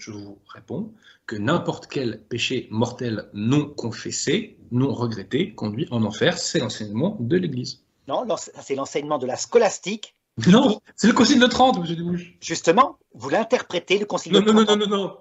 [0.00, 0.94] Je vous réponds
[1.26, 6.38] que n'importe quel péché mortel non confessé, non regretté, conduit en enfer.
[6.38, 7.84] C'est l'enseignement de l'Église.
[8.08, 10.16] Non, c'est l'enseignement de la scolastique.
[10.46, 11.84] Non, c'est le Concile de Trente, M.
[11.94, 12.34] Dubouche.
[12.40, 14.56] Justement, vous l'interprétez, le Concile non, de Trente.
[14.56, 15.16] Non, non, non, non, non.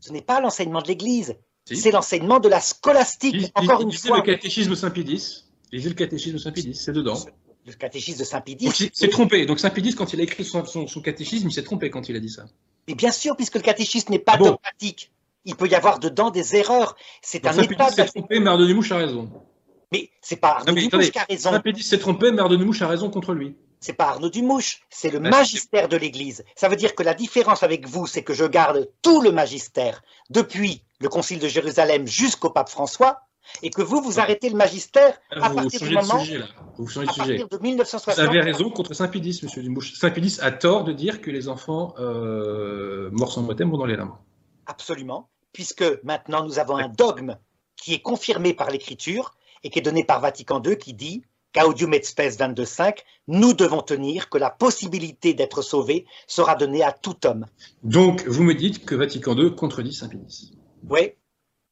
[0.00, 1.36] Ce n'est pas l'enseignement de l'Église.
[1.66, 3.52] C'est l'enseignement de la scolastique.
[3.54, 4.16] Encore une fois.
[4.16, 5.44] le catéchisme Saint-Pédis.
[5.70, 7.18] Lisez le catéchisme Saint-Pédis, c'est dedans.
[7.66, 8.90] Le catéchisme de Saint-Pédis.
[8.92, 9.46] C'est trompé.
[9.46, 12.20] Donc Saint-Pédis, quand il a écrit son, son, catéchisme, il s'est trompé quand il a
[12.20, 12.46] dit ça.
[12.88, 15.12] Mais bien sûr, puisque le catéchisme n'est pas ah dogmatique.
[15.44, 16.96] Il peut y avoir dedans des erreurs.
[17.22, 17.90] C'est un état.
[17.90, 19.30] s'est trompé, mais Arnaud a raison.
[19.92, 21.50] Mais c'est pas Arnaud Dumouche qui a raison.
[21.50, 23.56] Saint-Pédis s'est trompé, mais Arnaud Dumouche a raison contre lui.
[23.80, 26.44] C'est pas Arnaud Dumouche, c'est le magistère de l'Église.
[26.54, 30.02] Ça veut dire que la différence avec vous, c'est que je garde tout le magistère
[30.28, 33.22] depuis le Concile de Jérusalem jusqu'au pape François,
[33.62, 36.46] et que vous, vous arrêtez le magistère à vous partir du moment, sujet, là.
[36.76, 37.38] Vous changez de sujet.
[37.38, 38.14] partir de 1960.
[38.14, 39.94] Vous avez raison contre Saint-Pédis, monsieur Dumouche.
[39.94, 43.96] Saint-Pédis a tort de dire que les enfants euh, morts sans baptême vont dans les
[43.96, 44.14] lames.
[44.66, 47.36] Absolument, puisque maintenant nous avons un dogme
[47.76, 49.34] qui est confirmé par l'Écriture
[49.64, 51.22] et qui est donné par Vatican II qui dit
[51.54, 56.92] Gaudium et Spes 22.5, nous devons tenir que la possibilité d'être sauvé sera donnée à
[56.92, 57.46] tout homme.
[57.82, 60.52] Donc, vous me dites que Vatican II contredit Saint-Pédis.
[60.88, 61.12] Oui.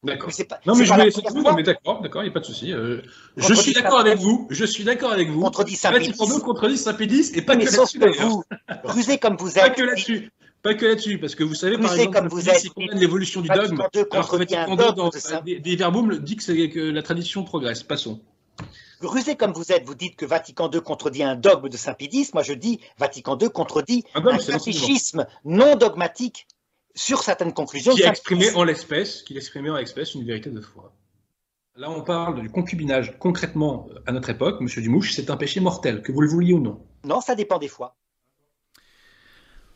[0.04, 0.31] D'accord.
[0.48, 2.72] Pas, non, mais je voulais non, mais d'accord, d'accord, il n'y a pas de souci.
[2.72, 3.03] Euh,
[3.36, 4.47] je suis d'accord avec vous.
[4.48, 5.41] Je suis d'accord avec vous.
[5.41, 6.10] Contredit Saint-Pédis.
[6.10, 7.98] Vatican II contredit Saint-Pédis et pas mais que là-dessus.
[8.20, 8.44] Vous,
[8.84, 9.64] rusé comme vous êtes.
[9.64, 10.31] Pas que là-dessus.
[10.62, 13.81] Pas que là-dessus, parce que vous savez, par exemple, comme vous êtes, l'évolution du dogme.
[14.12, 15.10] Alors que Vatican II, dans
[15.44, 17.82] des, verboum, dit que, que la tradition progresse.
[17.82, 18.20] Passons.
[19.00, 22.30] Rusé comme vous êtes, vous dites que Vatican II contredit un dogme de Saint-Pédis.
[22.34, 26.47] Moi, je dis Vatican II contredit ah ben, un catéchisme non dogmatique
[26.98, 27.94] sur certaines conclusions.
[27.94, 30.92] Qui exprimait en l'espèce, qui exprimait en l'espèce une vérité de foi.
[31.76, 33.16] Là, on parle du concubinage.
[33.20, 36.60] Concrètement, à notre époque, Monsieur Dumouche, c'est un péché mortel, que vous le vouliez ou
[36.60, 36.81] non.
[37.04, 37.94] Non, ça dépend des fois.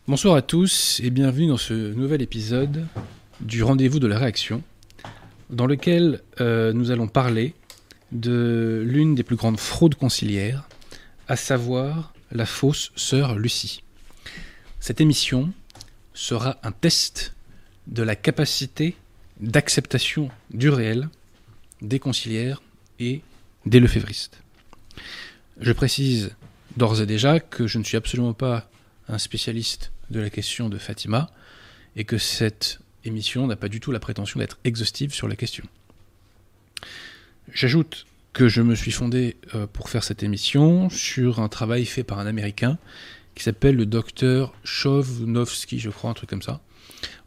[0.08, 2.86] Bonsoir à tous et bienvenue dans ce nouvel épisode
[3.40, 4.64] du rendez-vous de la réaction,
[5.48, 7.54] dans lequel euh, nous allons parler
[8.10, 10.68] de l'une des plus grandes fraudes conciliaires,
[11.28, 13.84] à savoir la fausse sœur Lucie.
[14.80, 15.52] Cette émission
[16.14, 17.34] sera un test
[17.86, 18.96] de la capacité
[19.40, 21.08] d'acceptation du réel
[21.80, 22.62] des conciliaires
[23.00, 23.22] et
[23.66, 24.40] des lefévristes.
[25.60, 26.34] Je précise
[26.76, 28.68] d'ores et déjà que je ne suis absolument pas
[29.08, 31.30] un spécialiste de la question de Fatima,
[31.96, 35.64] et que cette émission n'a pas du tout la prétention d'être exhaustive sur la question.
[37.52, 42.04] J'ajoute que je me suis fondé euh, pour faire cette émission sur un travail fait
[42.04, 42.78] par un Américain
[43.34, 46.60] qui s'appelle le docteur Chovnovski, je crois, un truc comme ça.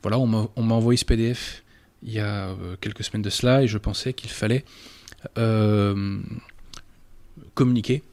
[0.02, 1.64] Voilà, on m'a envoyé ce PDF
[2.06, 4.64] il y a euh, quelques semaines de cela et je pensais qu'il fallait
[5.38, 6.20] euh,
[7.56, 8.04] communiquer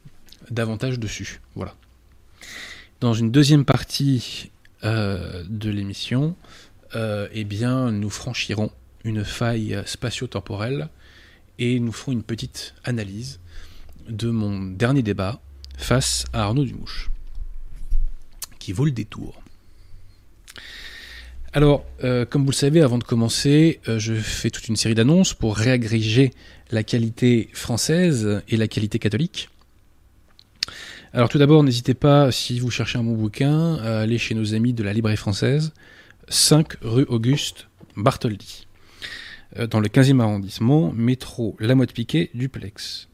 [0.51, 1.41] davantage dessus.
[1.55, 1.75] Voilà.
[3.01, 4.51] Dans une deuxième partie
[4.85, 6.37] euh, de l'émission,
[6.95, 8.71] eh bien, nous franchirons
[9.05, 10.91] une faille spatio-temporelle
[11.59, 13.41] et nous ferons une petite analyse
[14.11, 15.41] de mon dernier débat
[15.79, 17.11] face à Arnaud Dumouche,
[18.63, 19.43] qui vaut le détour.
[21.53, 25.35] Alors, euh, comme vous le savez, avant de commencer, je fais toute une série d'annonces
[25.35, 26.31] pour réagréger
[26.71, 29.51] la qualité française et la qualité catholique.
[31.15, 34.55] Alors tout d'abord, n'hésitez pas, si vous cherchez un bon bouquin, à aller chez nos
[34.55, 35.75] amis de la Librairie française,
[36.29, 38.67] 5 rue Auguste Bartholdi,
[39.59, 43.09] euh, dans le 15e arrondissement, métro La Motte-Piquet, duplex.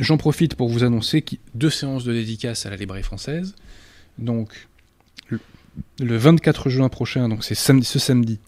[0.00, 1.22] J'en profite pour vous annoncer
[1.54, 3.54] deux séances de dédicace à la Librairie française.
[4.18, 4.68] Donc,
[6.00, 8.40] le 24 juin prochain, donc c'est ce samedi,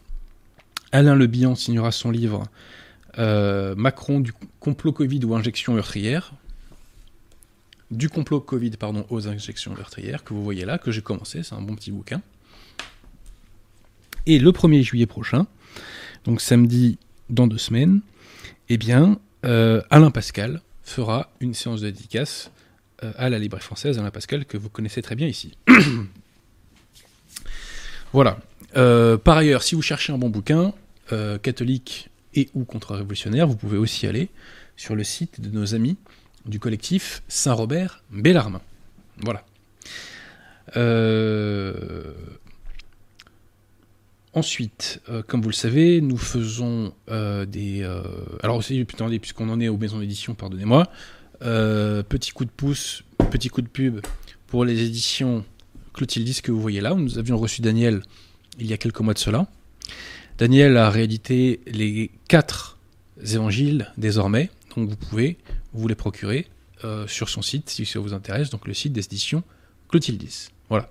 [0.93, 2.45] Alain Le Bihan signera son livre
[3.19, 6.33] euh, Macron du complot Covid ou injection meurtrière
[7.91, 11.55] du complot Covid pardon, aux injections meurtrières, que vous voyez là, que j'ai commencé, c'est
[11.55, 12.23] un bon petit bouquin.
[14.27, 15.47] Et le 1er juillet prochain,
[16.25, 16.99] donc samedi
[17.31, 18.01] dans deux semaines,
[18.69, 22.51] eh bien, euh, Alain Pascal fera une séance de dédicace
[23.17, 25.57] à la librairie française, Alain Pascal, que vous connaissez très bien ici.
[28.13, 28.39] voilà.
[28.77, 30.73] Euh, par ailleurs, si vous cherchez un bon bouquin,
[31.43, 34.29] catholique et ou contre-révolutionnaire, vous pouvez aussi aller
[34.77, 35.97] sur le site de nos amis
[36.47, 38.61] du collectif Saint-Robert Bellarmin.
[39.19, 39.45] Voilà.
[40.77, 42.13] Euh,
[44.33, 47.83] ensuite, euh, comme vous le savez, nous faisons euh, des.
[48.43, 50.89] Alors aussi, puisqu'on en est aux maisons d'édition, pardonnez-moi.
[51.41, 54.01] Petit coup de pouce, petit coup de pub
[54.47, 55.45] pour les éditions
[55.93, 58.03] Clotildis que vous voyez là, nous avions reçu Daniel
[58.59, 59.47] il y a quelques mois de cela.
[60.39, 62.79] Daniel a réédité les quatre
[63.23, 65.37] évangiles désormais, donc vous pouvez
[65.73, 66.47] vous les procurer
[66.85, 69.43] euh, sur son site si ça vous intéresse, donc le site d'édition
[69.89, 70.49] Clotildis.
[70.69, 70.91] Voilà.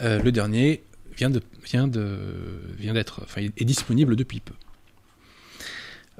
[0.00, 0.82] Euh, le dernier
[1.16, 2.18] vient de vient de
[2.78, 4.54] vient d'être, enfin, est disponible depuis peu.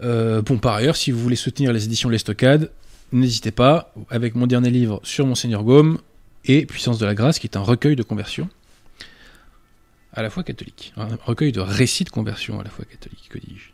[0.03, 2.71] Euh, bon, par ailleurs, si vous voulez soutenir les éditions L'Estocade,
[3.13, 5.99] n'hésitez pas, avec mon dernier livre sur Monseigneur Gaume
[6.45, 8.49] et Puissance de la Grâce, qui est un recueil de conversion,
[10.13, 10.93] à la fois catholique.
[10.97, 13.71] Un recueil de récits de conversion à la fois catholique, que dis-je.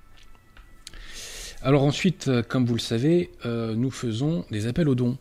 [1.62, 5.16] Alors ensuite, euh, comme vous le savez, euh, nous faisons des appels aux dons,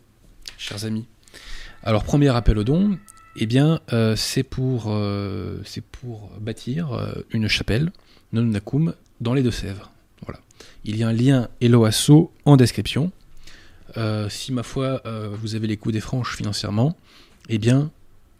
[0.58, 1.06] chers amis.
[1.82, 2.98] Alors premier appel aux dons,
[3.36, 3.80] eh bien,
[4.16, 4.96] c'est pour,
[6.40, 7.90] bâtir une chapelle,
[8.32, 9.93] non Nacum, dans les Deux-Sèvres.
[10.84, 13.10] Il y a un lien Eloasso en description.
[13.96, 16.96] Euh, si ma foi euh, vous avez les coups des franches financièrement,
[17.48, 17.90] eh bien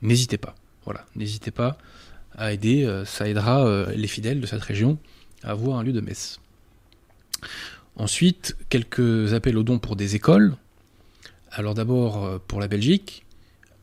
[0.02, 0.54] n'hésitez pas.
[0.84, 1.78] Voilà, n'hésitez pas
[2.36, 4.98] à aider, euh, ça aidera les fidèles de cette région
[5.42, 6.40] à avoir un lieu de messe.
[7.96, 10.56] Ensuite, quelques appels aux dons pour des écoles.
[11.50, 13.24] Alors d'abord pour la Belgique,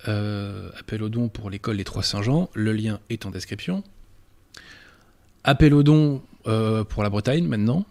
[0.06, 3.84] appel aux dons pour l'école des Trois Saint-Jean, le lien est en description.
[5.44, 7.86] Appel aux dons pour la Bretagne maintenant,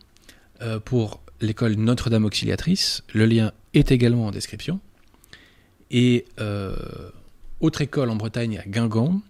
[0.84, 3.02] pour l'école Notre-Dame Auxiliatrice.
[3.12, 4.80] Le lien est également en description.
[5.90, 6.76] Et euh,
[7.60, 9.20] autre école en Bretagne à Guingamp,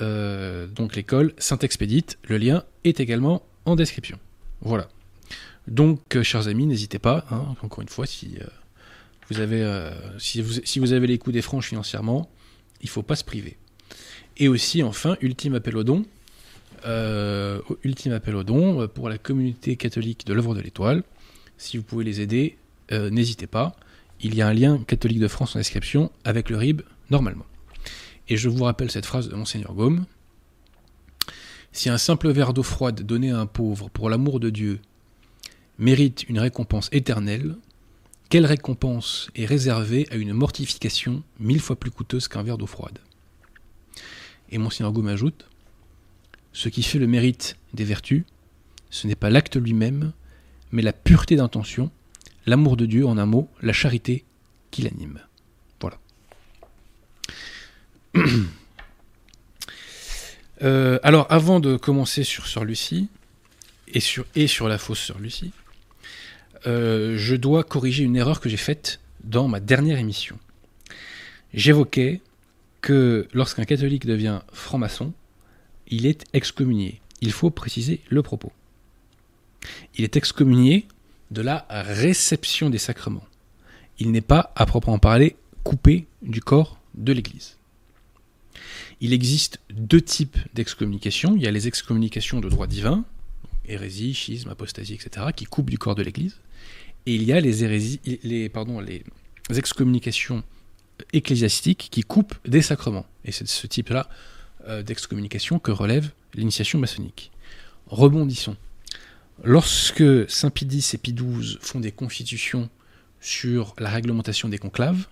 [0.00, 2.18] euh, donc l'école Saint-Expédite.
[2.28, 4.18] Le lien est également en description.
[4.60, 4.88] Voilà.
[5.66, 8.36] Donc, euh, chers amis, n'hésitez pas, hein, encore une fois, si,
[9.30, 12.30] vous avez, si, vous, si vous avez les coups des franches financièrement,
[12.80, 13.56] il ne faut pas se priver.
[14.36, 16.04] Et aussi, enfin, ultime appel au don,
[16.84, 21.02] ultime appel au don pour la communauté catholique de l'œuvre de l'étoile.
[21.56, 22.58] Si vous pouvez les aider,
[22.92, 23.76] euh, n'hésitez pas.
[24.20, 27.46] Il y a un lien catholique de France en description avec le RIB normalement.
[28.28, 30.06] Et je vous rappelle cette phrase de Monseigneur Gaume.
[31.72, 34.80] Si un simple verre d'eau froide donné à un pauvre pour l'amour de Dieu
[35.78, 37.56] mérite une récompense éternelle,
[38.30, 42.98] quelle récompense est réservée à une mortification mille fois plus coûteuse qu'un verre d'eau froide?
[44.50, 45.48] Et Monseigneur Gaume ajoute
[46.54, 48.22] Ce qui fait le mérite des vertus,
[48.88, 50.12] ce n'est pas l'acte lui-même,
[50.70, 51.90] mais la pureté d'intention,
[52.46, 54.24] l'amour de Dieu en un mot, la charité
[54.70, 55.20] qui l'anime.
[55.80, 55.98] Voilà.
[60.62, 63.08] Euh, alors, avant de commencer sur Sœur Lucie
[63.88, 65.52] et sur, et sur la fausse Sœur Lucie,
[66.66, 70.38] euh, je dois corriger une erreur que j'ai faite dans ma dernière émission.
[71.52, 72.22] J'évoquais
[72.80, 75.12] que lorsqu'un catholique devient franc-maçon,
[75.88, 77.00] il est excommunié.
[77.20, 78.52] Il faut préciser le propos
[79.96, 80.86] il est excommunié
[81.30, 83.24] de la réception des sacrements.
[83.98, 87.56] Il n'est pas, à proprement parler, coupé du corps de l'Église.
[89.00, 91.36] Il existe deux types d'excommunication.
[91.36, 93.04] Il y a les excommunications de droit divin,
[93.66, 96.38] hérésie, schisme, apostasie, etc., qui coupent du corps de l'Église.
[97.06, 97.64] Et il y a les,
[99.50, 100.42] excommunications
[101.12, 103.06] ecclésiastiques qui coupent des sacrements.
[103.24, 104.08] Et c'est ce type-là
[104.84, 107.30] d'excommunication que relève l'initiation maçonnique.
[107.86, 108.56] Rebondissons.
[109.42, 112.70] Lorsque Saint Pie X et Pie XII font des constitutions
[113.20, 115.06] sur la réglementation des conclaves,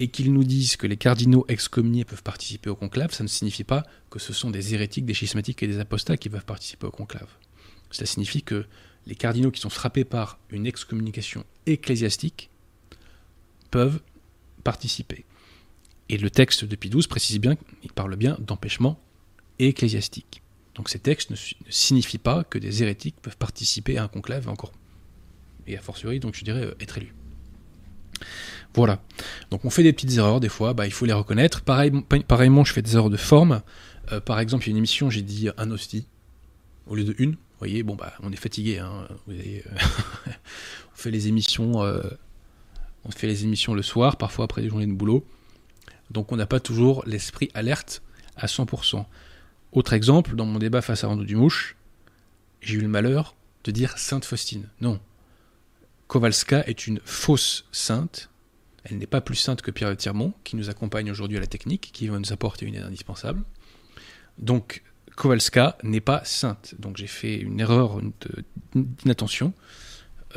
[0.00, 3.64] et qu'ils nous disent que les cardinaux excommuniés peuvent participer au conclave, ça ne signifie
[3.64, 6.90] pas que ce sont des hérétiques, des schismatiques et des apostats qui peuvent participer au
[6.90, 7.28] conclave.
[7.90, 8.64] Cela signifie que
[9.06, 12.48] les cardinaux qui sont frappés par une excommunication ecclésiastique
[13.70, 14.00] peuvent
[14.64, 15.26] participer.
[16.10, 18.98] Et le texte de Pie XII précise bien, il parle bien d'empêchement
[19.60, 20.42] ecclésiastique.
[20.74, 21.36] Donc ces textes ne,
[21.68, 24.72] signifient pas que des hérétiques peuvent participer à un conclave encore.
[25.68, 27.14] Et a fortiori, donc je dirais, euh, être élus.
[28.74, 29.00] Voilà.
[29.52, 31.62] Donc on fait des petites erreurs des fois, bah, il faut les reconnaître.
[31.62, 31.92] Pareil,
[32.26, 33.62] pareillement, je fais des erreurs de forme.
[34.10, 36.08] Euh, par exemple, il y a une émission, j'ai dit un hostie
[36.88, 37.32] au lieu de une.
[37.32, 38.78] Vous voyez, bon bah on est fatigué.
[38.78, 39.60] Hein, euh,
[40.26, 41.74] on fait les émissions,
[43.04, 45.24] on fait les émissions le soir, parfois après des journées de boulot.
[46.10, 48.02] Donc on n'a pas toujours l'esprit alerte
[48.36, 49.04] à 100%.
[49.72, 51.76] Autre exemple, dans mon débat face à Arnaud Dumouche,
[52.60, 54.68] j'ai eu le malheur de dire Sainte Faustine.
[54.80, 55.00] Non.
[56.08, 58.30] Kowalska est une fausse sainte.
[58.84, 61.46] Elle n'est pas plus sainte que Pierre de Tirmont, qui nous accompagne aujourd'hui à la
[61.46, 63.42] technique, qui va nous apporter une aide indispensable.
[64.38, 64.82] Donc,
[65.16, 66.74] Kowalska n'est pas sainte.
[66.78, 68.00] Donc, j'ai fait une erreur
[68.74, 69.52] d'inattention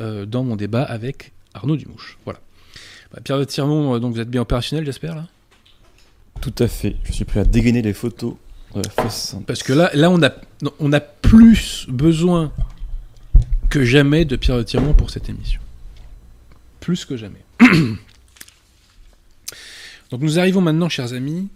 [0.00, 2.18] euh, dans mon débat avec Arnaud Dumouche.
[2.24, 2.40] Voilà.
[3.12, 5.26] Bah, Pierre de Tirmont, euh, vous êtes bien opérationnel, j'espère, là?
[6.44, 6.96] Tout à fait.
[7.04, 8.34] Je suis prêt à dégainer les photos
[9.46, 10.30] parce que là, là on, a,
[10.78, 12.52] on a plus besoin
[13.70, 15.62] que jamais de Pierre de Tirmont pour cette émission.
[16.80, 17.42] Plus que jamais.
[20.10, 21.48] Donc nous arrivons maintenant, chers amis,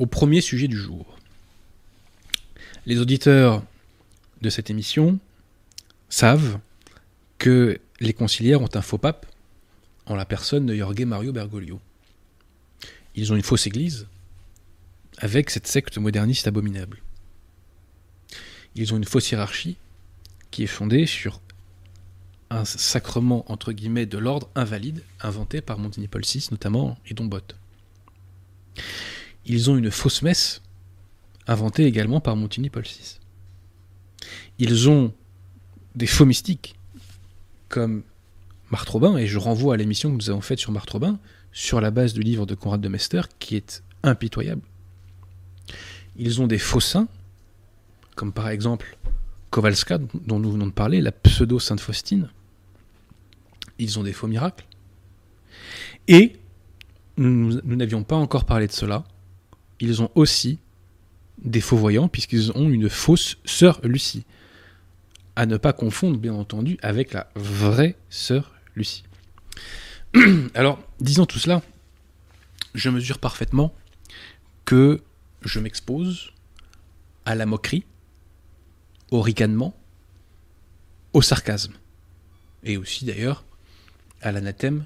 [0.00, 1.16] au premier sujet du jour.
[2.86, 3.62] Les auditeurs
[4.40, 5.20] de cette émission
[6.08, 6.58] savent
[7.38, 9.26] que les conciliaires ont un faux pape
[10.06, 11.80] en la personne de Jorge Mario Bergoglio.
[13.14, 14.06] Ils ont une fausse église
[15.18, 17.02] avec cette secte moderniste abominable.
[18.74, 19.76] Ils ont une fausse hiérarchie
[20.50, 21.40] qui est fondée sur
[22.50, 27.40] un sacrement entre guillemets de l'ordre invalide inventé par Montigny Paul VI notamment et Dombot.
[29.46, 30.62] Ils ont une fausse messe
[31.46, 33.18] inventée également par Montigny Paul VI.
[34.58, 35.12] Ils ont
[35.94, 36.76] des faux mystiques
[37.68, 38.02] comme
[38.70, 40.96] Marthe et je renvoie à l'émission que nous avons faite sur Marthe
[41.52, 44.62] sur la base du livre de Conrad de Mester, qui est impitoyable.
[46.16, 47.08] Ils ont des faux saints,
[48.16, 48.96] comme par exemple
[49.50, 52.28] Kowalska, dont nous venons de parler, la pseudo-sainte Faustine.
[53.78, 54.64] Ils ont des faux miracles.
[56.08, 56.36] Et,
[57.16, 59.04] nous n'avions pas encore parlé de cela,
[59.80, 60.58] ils ont aussi
[61.38, 64.24] des faux voyants, puisqu'ils ont une fausse sœur Lucie.
[65.34, 69.04] À ne pas confondre, bien entendu, avec la vraie sœur Lucie.
[70.54, 71.62] Alors, disant tout cela,
[72.74, 73.74] je mesure parfaitement
[74.64, 75.02] que
[75.42, 76.32] je m'expose
[77.24, 77.84] à la moquerie,
[79.10, 79.74] au ricanement,
[81.12, 81.74] au sarcasme,
[82.64, 83.44] et aussi d'ailleurs
[84.20, 84.84] à l'anathème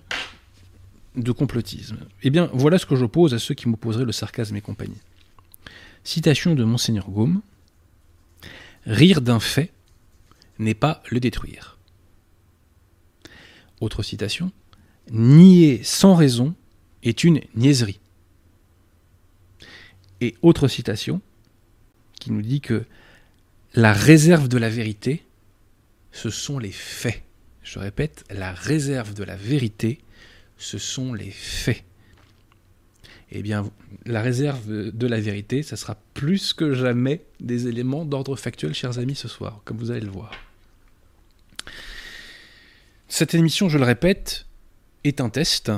[1.17, 1.99] de complotisme.
[2.23, 5.01] Eh bien, voilà ce que j'oppose à ceux qui m'opposeraient le sarcasme et compagnie.
[6.05, 7.43] Citation de Monseigneur Gaume
[8.87, 9.73] Rire d'un fait
[10.59, 11.77] n'est pas le détruire.
[13.81, 14.53] Autre citation
[15.11, 16.55] Nier sans raison
[17.03, 18.01] est une niaiserie.
[20.21, 21.21] Et autre citation
[22.19, 22.85] qui nous dit que
[23.75, 25.25] la réserve de la vérité,
[26.13, 27.23] ce sont les faits.
[27.63, 30.01] Je répète, la réserve de la vérité,
[30.57, 31.85] ce sont les faits.
[33.33, 33.71] Eh bien,
[34.07, 38.99] la réserve de la vérité, ça sera plus que jamais des éléments d'ordre factuel, chers
[38.99, 40.31] amis, ce soir, comme vous allez le voir.
[43.09, 44.47] Cette émission, je le répète,
[45.07, 45.73] est un test.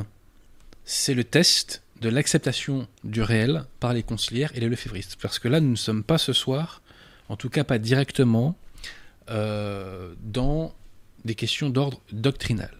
[0.85, 5.17] C'est le test de l'acceptation du réel par les conciliaires et les lefévristes.
[5.21, 6.83] Parce que là, nous ne sommes pas ce soir,
[7.29, 8.57] en tout cas pas directement,
[9.31, 10.75] euh, dans
[11.25, 12.71] des questions d'ordre doctrinal.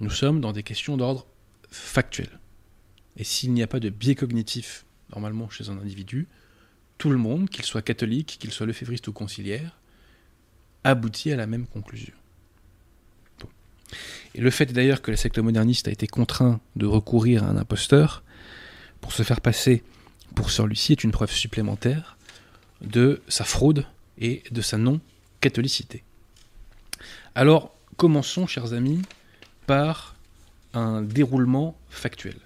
[0.00, 1.26] Nous sommes dans des questions d'ordre
[1.70, 2.40] factuel.
[3.16, 6.26] Et s'il n'y a pas de biais cognitif, normalement, chez un individu,
[6.96, 9.78] tout le monde, qu'il soit catholique, qu'il soit lefévriste ou conciliaire,
[10.84, 12.14] aboutit à la même conclusion.
[14.34, 17.56] Et le fait d'ailleurs que la secte moderniste a été contraint de recourir à un
[17.56, 18.22] imposteur
[19.00, 19.82] pour se faire passer
[20.34, 22.16] pour Lucie est une preuve supplémentaire
[22.80, 23.86] de sa fraude
[24.18, 26.02] et de sa non-catholicité.
[27.34, 29.02] Alors, commençons, chers amis,
[29.66, 30.14] par
[30.72, 32.36] un déroulement factuel.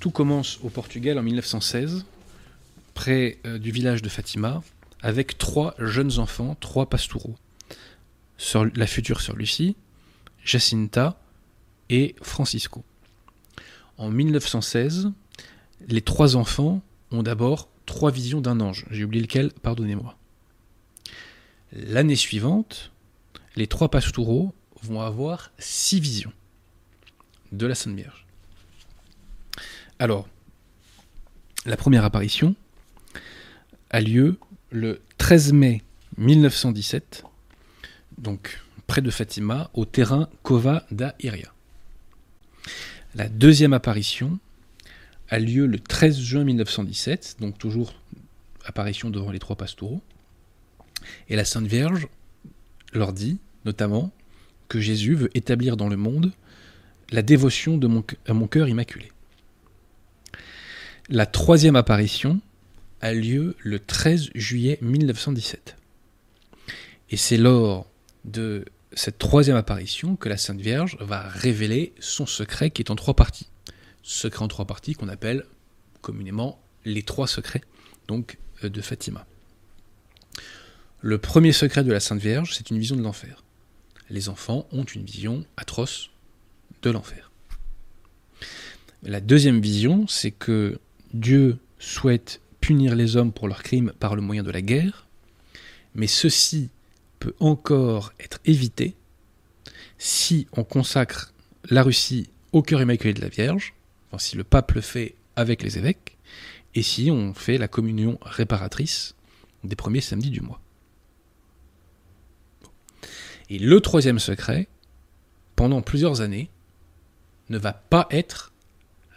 [0.00, 2.04] Tout commence au Portugal en 1916,
[2.94, 4.62] près euh, du village de Fatima,
[5.00, 7.36] avec trois jeunes enfants, trois pastoureaux.
[8.74, 9.76] la future sœur Lucie,
[10.44, 11.20] Jacinta
[11.88, 12.84] et Francisco.
[13.98, 15.12] En 1916,
[15.88, 18.86] les trois enfants ont d'abord trois visions d'un ange.
[18.90, 20.16] J'ai oublié lequel, pardonnez-moi.
[21.72, 22.92] L'année suivante,
[23.56, 26.32] les trois pastoureaux vont avoir six visions
[27.52, 28.26] de la Sainte Vierge.
[29.98, 30.28] Alors,
[31.64, 32.56] la première apparition
[33.90, 34.38] a lieu
[34.70, 35.82] le 13 mai
[36.16, 37.24] 1917,
[38.18, 38.60] donc
[39.00, 41.52] de Fatima, au terrain Kova da Iria.
[43.14, 44.38] La deuxième apparition
[45.28, 47.94] a lieu le 13 juin 1917, donc toujours
[48.64, 50.02] apparition devant les trois pastoraux.
[51.28, 52.08] Et la Sainte Vierge
[52.92, 54.12] leur dit, notamment,
[54.68, 56.32] que Jésus veut établir dans le monde
[57.10, 59.10] la dévotion de mon, à mon cœur immaculé.
[61.08, 62.40] La troisième apparition
[63.00, 65.76] a lieu le 13 juillet 1917.
[67.10, 67.86] Et c'est lors
[68.24, 72.96] de cette troisième apparition que la Sainte Vierge va révéler son secret qui est en
[72.96, 73.48] trois parties.
[74.02, 75.46] Secret en trois parties qu'on appelle
[76.00, 77.62] communément les trois secrets
[78.08, 79.26] donc euh, de Fatima.
[81.00, 83.42] Le premier secret de la Sainte Vierge, c'est une vision de l'enfer.
[84.10, 86.10] Les enfants ont une vision atroce
[86.82, 87.30] de l'enfer.
[89.02, 90.78] La deuxième vision, c'est que
[91.12, 95.06] Dieu souhaite punir les hommes pour leurs crimes par le moyen de la guerre,
[95.94, 96.70] mais ceci
[97.22, 98.96] peut encore être évité
[99.96, 101.32] si on consacre
[101.70, 103.74] la Russie au cœur immaculé de la Vierge,
[104.08, 106.18] enfin, si le pape le fait avec les évêques,
[106.74, 109.14] et si on fait la communion réparatrice
[109.62, 110.60] des premiers samedis du mois.
[113.50, 114.66] Et le troisième secret,
[115.54, 116.50] pendant plusieurs années,
[117.50, 118.52] ne va pas être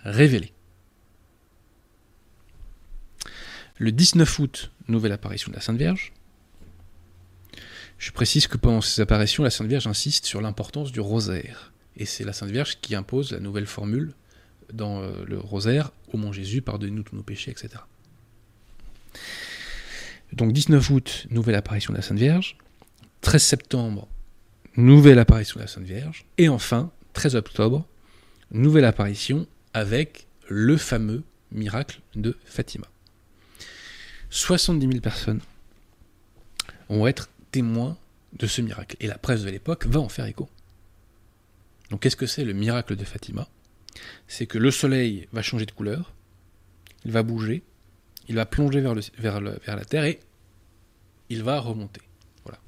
[0.04, 0.54] révélé.
[3.78, 6.14] Le 19 août, nouvelle apparition de la Sainte Vierge.
[7.98, 11.72] Je précise que pendant ces apparitions, la Sainte Vierge insiste sur l'importance du rosaire.
[11.98, 14.14] Et c'est la Sainte Vierge qui impose la nouvelle formule
[14.74, 17.70] dans euh, le rosaire, ô mon Jésus, pardonne-nous tous nos péchés, etc.
[20.34, 22.58] Donc 19 août, nouvelle apparition de la Sainte Vierge.
[23.22, 24.08] 13 septembre,
[24.76, 26.26] nouvelle apparition de la Sainte Vierge.
[26.38, 27.88] Et enfin, 13 octobre,
[28.52, 32.88] nouvelle apparition avec le fameux miracle de Fatima.
[34.30, 35.40] 70 000 personnes
[36.90, 37.98] vont être témoins
[38.34, 38.98] de ce miracle.
[39.00, 40.50] Et la presse de l'époque va en faire écho.
[41.90, 43.48] Donc qu'est-ce que c'est le miracle de Fatima?
[44.28, 46.14] C'est que le soleil va changer de couleur,
[47.06, 47.64] il va bouger,
[48.28, 48.82] il va plonger
[49.18, 50.20] vers la Terre et
[51.30, 52.02] il va remonter.
[52.44, 52.60] Voilà.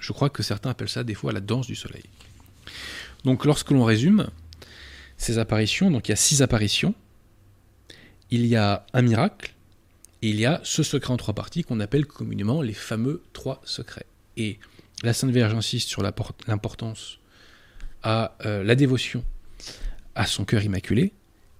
[0.00, 2.04] Je crois que certains appellent ça des fois la danse du soleil.
[3.22, 4.30] Donc lorsque l'on résume
[5.16, 6.92] ces apparitions, donc il y a six apparitions,
[8.32, 9.54] il y a un miracle,
[10.22, 13.62] et il y a ce secret en trois parties qu'on appelle communément les fameux trois
[13.64, 14.06] secrets.
[14.36, 14.58] Et
[15.02, 17.18] la Sainte Vierge insiste sur l'importance
[18.02, 19.24] à euh, la dévotion
[20.14, 21.12] à son cœur immaculé,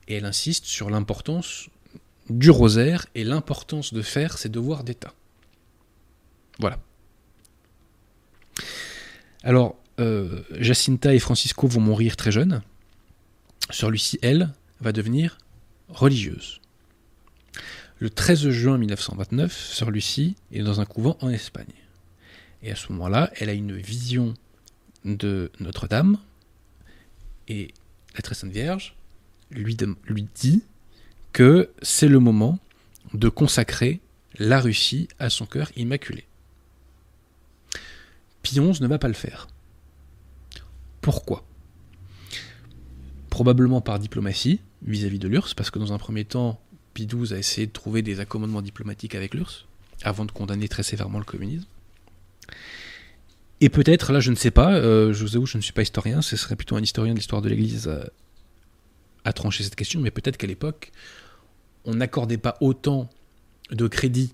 [0.07, 1.69] et elle insiste sur l'importance
[2.31, 5.13] du rosaire et l'importance de faire ses devoirs d'État.
[6.59, 6.79] Voilà.
[9.43, 12.63] Alors, euh, Jacinta et Francisco vont mourir très jeunes.
[13.71, 15.39] Sœur Lucie, elle, va devenir
[15.89, 16.61] religieuse.
[17.99, 21.67] Le 13 juin 1929, Sœur Lucie est dans un couvent en Espagne.
[22.65, 24.33] Et à ce moment-là, elle a une vision
[25.05, 26.19] de Notre-Dame,
[27.47, 27.75] et
[28.15, 28.97] la Très Sainte Vierge
[29.51, 29.77] lui,
[30.35, 30.63] dit
[31.33, 32.59] que c'est le moment
[33.13, 34.01] de consacrer
[34.39, 36.25] la Russie à son cœur immaculé.
[38.43, 39.47] Pie XI ne va pas le faire.
[41.03, 41.45] Pourquoi?
[43.29, 46.59] Probablement par diplomatie vis-à-vis de l'URSS, parce que dans un premier temps,
[46.95, 49.67] Pie XII a essayé de trouver des accommodements diplomatiques avec l'URSS,
[50.03, 51.69] avant de condamner très sévèrement le communisme.
[53.61, 55.83] Et peut-être, là je ne sais pas, euh, je vous avoue, je ne suis pas
[55.83, 58.11] historien, ce serait plutôt un historien de l'histoire de l'Église à,
[59.25, 60.93] à, trancher cette question, mais peut-être qu'à l'époque,
[61.85, 63.09] on n'accordait pas autant
[63.71, 64.33] de crédit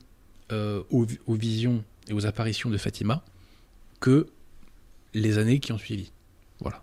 [0.53, 3.25] euh, aux, aux, visions et aux apparitions de Fatima
[4.01, 4.27] que
[5.15, 6.11] les années qui ont suivi.
[6.61, 6.83] Voilà.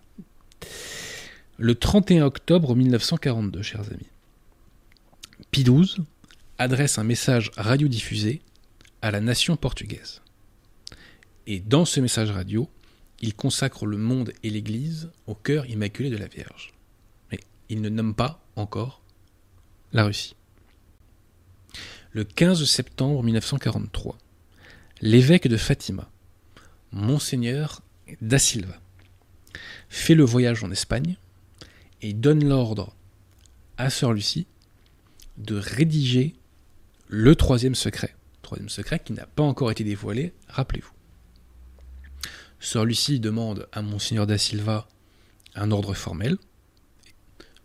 [1.58, 4.06] Le 31 octobre 1942, chers amis,
[5.50, 6.04] Pie XII
[6.58, 8.40] adresse un message radiodiffusé
[9.02, 10.22] à la nation portugaise.
[11.50, 12.68] Et dans ce message radio,
[13.22, 16.74] il consacre le monde et l'Église au cœur immaculé de la Vierge.
[17.32, 19.00] Mais il ne nomme pas encore
[19.94, 20.36] la Russie.
[22.12, 24.18] Le 15 septembre 1943,
[25.00, 26.10] l'évêque de Fatima,
[26.92, 27.80] Monseigneur
[28.20, 28.78] da Silva,
[29.88, 31.16] fait le voyage en Espagne
[32.02, 32.94] et donne l'ordre
[33.78, 34.46] à Sœur Lucie
[35.38, 36.34] de rédiger
[37.06, 38.14] le troisième secret.
[38.42, 40.97] Troisième secret qui n'a pas encore été dévoilé, rappelez-vous.
[42.60, 44.88] Sœur Lucie demande à Monseigneur da Silva
[45.54, 46.38] un ordre formel.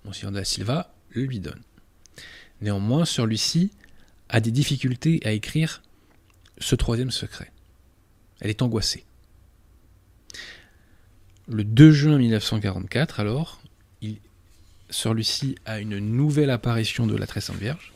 [0.06, 1.62] Monseigneur da Silva le lui donne.
[2.62, 3.72] Néanmoins, Lucie
[4.30, 5.82] a des difficultés à écrire
[6.60, 7.52] ce troisième secret.
[8.40, 9.06] Elle est angoissée.
[11.48, 13.62] Le 2 juin 1944, alors,
[14.02, 14.18] il,
[15.14, 17.94] Lucie a une nouvelle apparition de la Très Sainte Vierge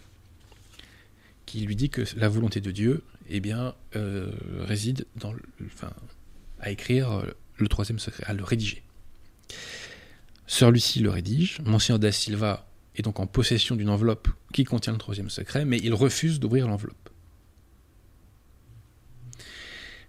[1.46, 5.42] qui lui dit que la volonté de Dieu eh bien, euh, réside dans le,
[6.60, 8.84] à écrire euh, le troisième secret, à le rédiger.
[10.46, 14.94] Sœur Lucie le rédige, Monseigneur da Silva est donc en possession d'une enveloppe qui contient
[14.94, 17.10] le troisième secret, mais il refuse d'ouvrir l'enveloppe.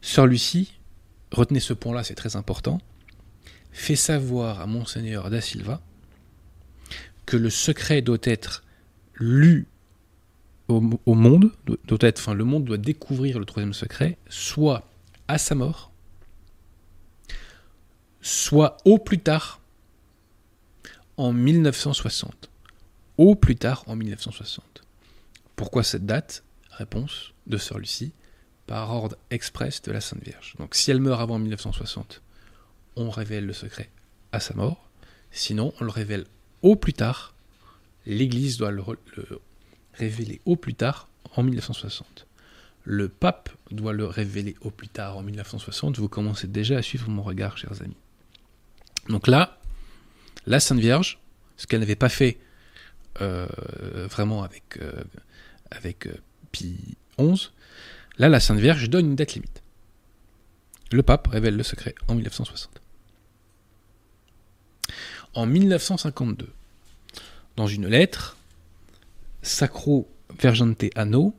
[0.01, 0.73] Sœur Lucie,
[1.33, 2.81] retenez ce point-là, c'est très important,
[3.73, 5.83] fait savoir à Monseigneur da Silva
[7.27, 8.65] que le secret doit être
[9.15, 9.67] lu
[10.69, 14.89] au, au monde, doit être, enfin, le monde doit découvrir le troisième secret, soit
[15.27, 15.93] à sa mort,
[18.21, 19.61] soit au plus tard
[21.17, 22.51] en 1960.
[23.17, 24.85] Au plus tard en 1960.
[25.57, 26.45] Pourquoi cette date?
[26.71, 28.13] Réponse de Sœur Lucie,
[28.67, 30.55] par ordre express de la Sainte Vierge.
[30.59, 32.23] Donc si elle meurt avant 1960,
[32.95, 33.91] on révèle le secret
[34.31, 34.89] à sa mort.
[35.33, 36.25] Sinon, on le révèle
[36.63, 37.35] au plus tard.
[38.07, 38.85] L'Église doit le,
[39.17, 39.41] le
[39.95, 42.27] révéler au plus tard en 1960.
[42.85, 45.99] Le pape doit le révéler au plus tard en 1960.
[45.99, 47.97] Vous commencez déjà à suivre mon regard, chers amis.
[49.09, 49.59] Donc là,
[50.47, 51.18] la Sainte Vierge,
[51.57, 52.38] ce qu'elle n'avait pas fait
[53.21, 53.47] euh,
[54.11, 55.03] vraiment avec, euh,
[55.71, 56.14] avec euh,
[56.53, 57.51] Pie XI,
[58.18, 59.62] là, la Sainte Vierge donne une date limite.
[60.92, 62.81] Le pape révèle le secret en 1960.
[65.35, 66.49] En 1952,
[67.57, 68.37] dans une lettre,
[69.42, 70.09] Sacro
[70.40, 71.35] Vergente Anno,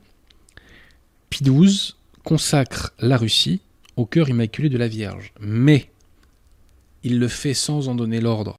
[1.28, 3.60] Pie XII consacre la Russie
[3.96, 5.32] au cœur immaculé de la Vierge.
[5.40, 5.89] Mais
[7.02, 8.58] il le fait sans en donner l'ordre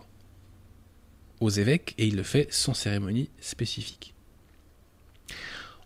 [1.39, 4.13] aux évêques et il le fait sans cérémonie spécifique.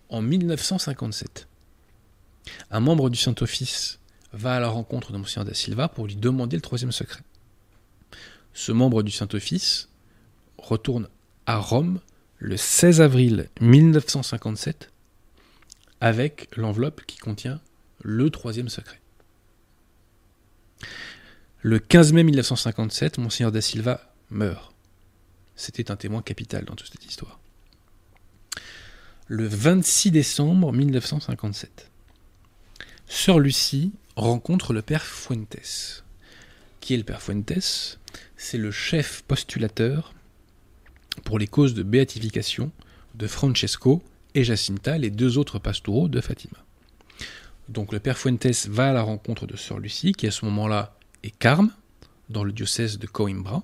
[0.10, 1.48] En 1957,
[2.72, 4.00] un membre du Saint-Office
[4.34, 7.22] va à la rencontre de Monseigneur da Silva pour lui demander le troisième secret.
[8.54, 9.90] Ce membre du Saint-Office
[10.58, 11.08] retourne
[11.46, 12.00] à Rome
[12.38, 14.92] le 16 avril 1957
[16.02, 17.62] avec l'enveloppe qui contient
[18.04, 19.02] le troisième secret.
[21.68, 24.00] Le 15 mai 1957, Monseigneur da Silva
[24.30, 24.72] meurt.
[25.56, 27.40] C'était un témoin capital dans toute cette histoire.
[29.26, 31.90] Le 26 décembre 1957,
[33.08, 36.04] Sœur Lucie rencontre le père Fuentes.
[36.82, 37.98] Qui est le père Fuentes?
[38.38, 40.14] C'est le chef postulateur
[41.24, 42.72] pour les causes de béatification
[43.16, 44.04] de Francesco
[44.36, 46.64] et Jacinta, les deux autres pastoraux de Fatima.
[47.70, 50.95] Donc le père Fuentes va à la rencontre de Sœur Lucie, qui à ce moment-là
[51.26, 51.72] est carme,
[52.30, 53.62] dans le diocèse de Coimbra,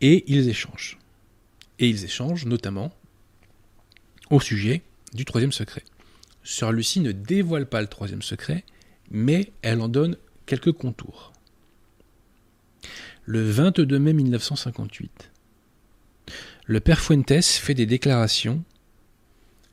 [0.00, 0.98] et ils échangent.
[1.78, 2.92] Et ils échangent notamment
[4.30, 4.82] au sujet
[5.14, 5.84] du troisième secret.
[6.42, 8.64] Sœur Lucie ne dévoile pas le troisième secret,
[9.10, 11.32] mais elle en donne quelques contours.
[13.24, 15.30] Le 22 mai 1958,
[16.66, 18.62] le père Fuentes fait des déclarations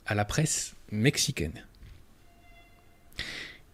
[0.05, 1.65] à la presse mexicaine.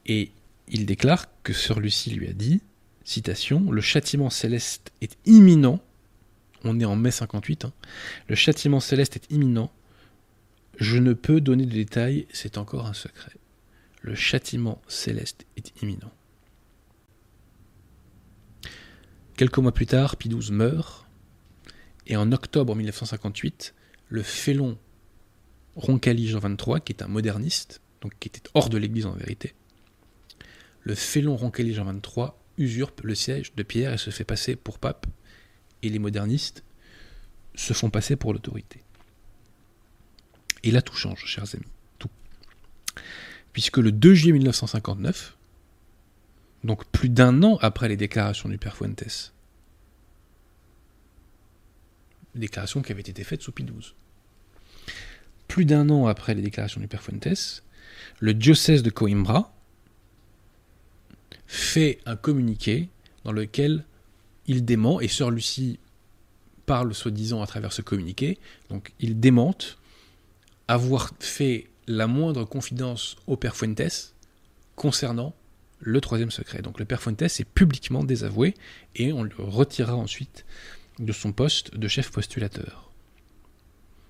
[0.05, 0.31] Et
[0.69, 2.61] il déclare que Lucie lui a dit,
[3.03, 5.79] citation, Le châtiment céleste est imminent.
[6.63, 7.65] On est en mai 58.
[7.65, 7.73] Hein.
[8.27, 9.71] le châtiment céleste est imminent.
[10.77, 13.33] Je ne peux donner de détails, c'est encore un secret.
[14.01, 16.11] Le châtiment céleste est imminent.
[19.35, 21.05] Quelques mois plus tard, Pie meurt,
[22.07, 23.73] et en octobre 1958,
[24.09, 24.77] le félon
[25.75, 29.53] Roncalli Jean XXIII, qui est un moderniste, donc qui était hors de l'Église en vérité,
[30.81, 34.79] le félon Roncalli Jean XXIII usurpe le siège de Pierre et se fait passer pour
[34.79, 35.07] pape,
[35.81, 36.63] et les modernistes
[37.55, 38.83] se font passer pour l'autorité.
[40.63, 41.65] Et là, tout change, chers amis,
[41.97, 42.09] tout.
[43.53, 45.37] Puisque le 2 juillet 1959,
[46.63, 49.33] donc plus d'un an après les déclarations du père Fuentes,
[52.35, 53.93] déclarations qui avaient été faites sous Pie XII.
[55.47, 57.63] Plus d'un an après les déclarations du père Fuentes,
[58.19, 59.53] le diocèse de Coimbra
[61.49, 62.89] fait un communiqué
[63.25, 63.83] dans lequel
[64.45, 65.79] il dément, et Sœur Lucie
[66.67, 68.37] parle soi-disant à travers ce communiqué,
[68.69, 69.79] donc il démente
[70.67, 74.13] avoir fait la moindre confidence au père Fuentes
[74.75, 75.33] concernant
[75.79, 76.61] le troisième secret.
[76.61, 78.53] Donc le père Fuentes est publiquement désavoué
[78.95, 80.45] et on le retirera ensuite
[80.99, 82.91] de son poste de chef postulateur.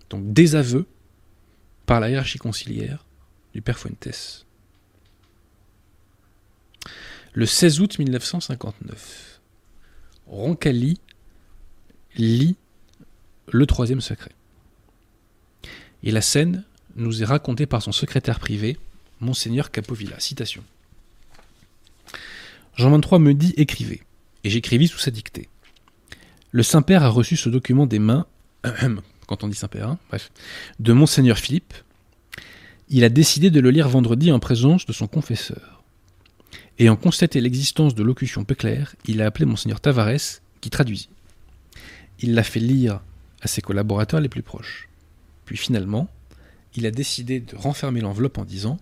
[0.10, 0.88] Donc désaveu
[1.86, 3.06] par la hiérarchie conciliaire
[3.54, 4.46] du père Fuentes.
[7.34, 9.40] Le 16 août 1959,
[10.26, 11.00] Roncalli
[12.16, 12.56] lit
[13.48, 14.32] le troisième secret.
[16.04, 16.64] Et la scène
[16.96, 18.78] nous est racontée par son secrétaire privé,
[19.20, 20.20] Monseigneur Capovilla.
[20.20, 20.64] Citation.
[22.76, 24.02] Jean 23 me dit écrivez,
[24.44, 25.50] et j'écrivis sous sa dictée.
[26.52, 28.26] Le Saint-Père a reçu ce document des mains,
[29.28, 30.00] quand on dit Saint-Père, hein,
[30.80, 31.74] de Monseigneur Philippe.
[32.88, 35.79] Il a décidé de le lire vendredi en présence de son confesseur.
[36.80, 41.10] Ayant constaté l'existence de locutions peu claires, il a appelé Monseigneur Tavares, qui traduisit.
[42.22, 43.02] Il l'a fait lire
[43.42, 44.88] à ses collaborateurs les plus proches.
[45.44, 46.10] Puis finalement,
[46.76, 48.78] il a décidé de renfermer l'enveloppe en disant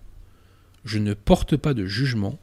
[0.86, 2.38] Je ne porte pas de jugement,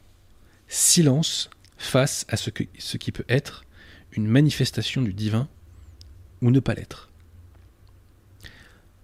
[0.67, 3.63] silence face à ce, ce qui peut être
[4.11, 5.47] une manifestation du divin
[6.41, 7.11] ou ne pas l'être.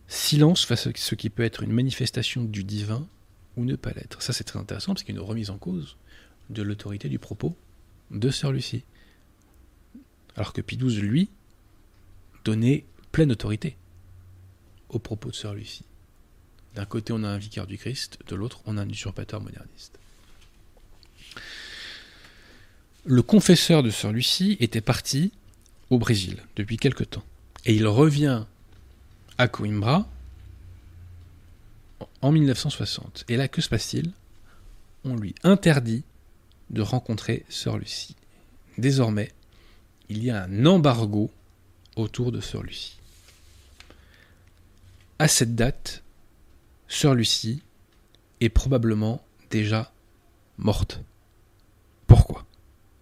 [0.09, 3.07] Silence face à ce qui peut être une manifestation du divin
[3.55, 4.21] ou ne pas l'être.
[4.21, 5.95] Ça c'est très intéressant parce qu'il y a une remise en cause
[6.51, 7.55] de l'autorité du propos
[8.11, 8.83] de Sœur Lucie.
[10.35, 11.29] Alors que Pie XII, lui,
[12.43, 13.75] donnait pleine autorité
[14.89, 15.85] au propos de Sœur Lucie.
[16.75, 19.99] D'un côté, on a un vicaire du Christ, de l'autre, on a un usurpateur moderniste.
[23.05, 25.31] Le confesseur de Sœur Lucie était parti
[25.89, 27.23] au Brésil depuis quelque temps.
[27.65, 28.45] Et il revient
[29.37, 30.07] à Coimbra
[32.21, 33.25] en 1960.
[33.27, 34.11] Et là, que se passe-t-il?
[35.03, 36.03] On lui interdit
[36.71, 38.15] de rencontrer Sœur Lucie.
[38.77, 39.31] Désormais,
[40.09, 41.29] il y a un embargo
[41.95, 42.97] autour de Sœur Lucie
[45.21, 46.01] à cette date,
[46.87, 47.61] Sœur Lucie
[48.39, 49.93] est probablement déjà
[50.57, 50.99] morte.
[52.07, 52.43] Pourquoi?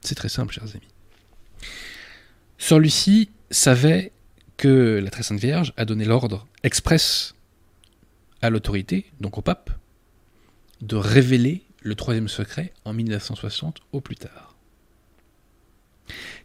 [0.01, 0.89] C'est très simple, chers amis.
[2.57, 4.11] Sœur Lucie savait
[4.57, 7.35] que la Très Sainte Vierge a donné l'ordre express
[8.41, 9.71] à l'autorité, donc au pape,
[10.81, 14.55] de révéler le troisième secret en 1960 au plus tard.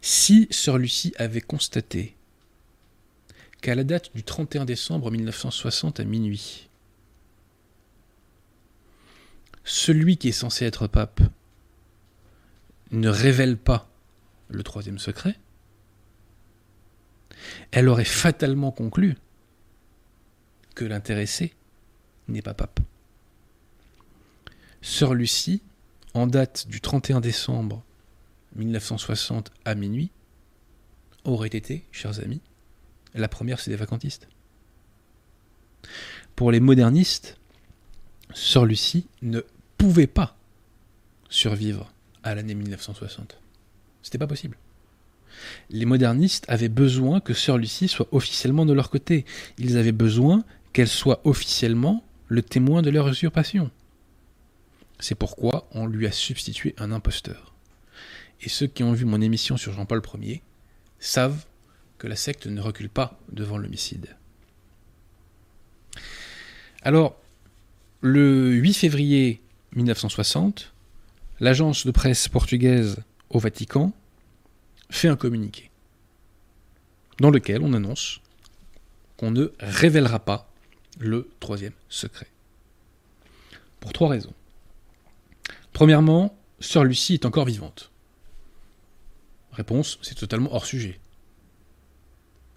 [0.01, 2.15] Si Sœur Lucie avait constaté
[3.61, 6.69] qu'à la date du 31 décembre 1960 à minuit,
[9.63, 11.21] celui qui est censé être pape
[12.91, 13.89] ne révèle pas
[14.47, 15.35] le troisième secret,
[17.71, 19.17] elle aurait fatalement conclu
[20.75, 21.53] que l'intéressé
[22.27, 22.79] n'est pas pape.
[24.85, 25.63] Sœur Lucie,
[26.13, 27.83] en date du 31 décembre
[28.55, 30.11] 1960 à minuit,
[31.23, 32.39] aurait été, chers amis,
[33.15, 34.27] la première c'est des vacantistes.
[36.35, 37.39] Pour les modernistes,
[38.35, 39.41] Sœur Lucie ne
[39.79, 40.37] pouvait pas
[41.29, 43.39] survivre à l'année 1960.
[44.03, 44.55] C'était pas possible.
[45.71, 49.25] Les modernistes avaient besoin que Sœur Lucie soit officiellement de leur côté.
[49.57, 53.71] Ils avaient besoin qu'elle soit officiellement le témoin de leur usurpation.
[54.99, 57.53] C'est pourquoi on lui a substitué un imposteur.
[58.41, 60.41] Et ceux qui ont vu mon émission sur Jean-Paul Ier
[60.99, 61.45] savent
[61.97, 64.15] que la secte ne recule pas devant l'homicide.
[66.81, 67.15] Alors,
[68.01, 69.41] le 8 février
[69.75, 70.73] 1960,
[71.39, 72.97] l'agence de presse portugaise
[73.29, 73.93] au Vatican
[74.89, 75.71] fait un communiqué
[77.19, 78.21] dans lequel on annonce
[79.17, 80.51] qu'on ne révélera pas
[80.99, 82.27] le troisième secret.
[83.79, 84.33] Pour trois raisons.
[85.75, 87.91] Premièrement, Sœur Lucie est encore vivante.
[89.51, 91.01] Réponse, c'est totalement hors sujet.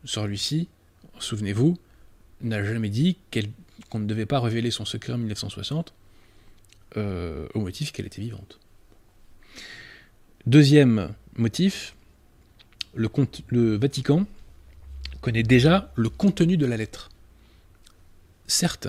[0.05, 0.69] Sœur Lucie,
[1.19, 1.77] souvenez-vous,
[2.43, 3.17] n'a jamais dit
[3.91, 5.95] qu'on ne devait pas révéler son secret en 1960
[6.97, 8.61] euh, au motif qu'elle était vivante.
[10.47, 11.97] Deuxième motif,
[12.95, 13.11] le,
[13.49, 14.27] le Vatican
[15.23, 17.09] connaît déjà le contenu de la lettre.
[18.47, 18.87] Certes,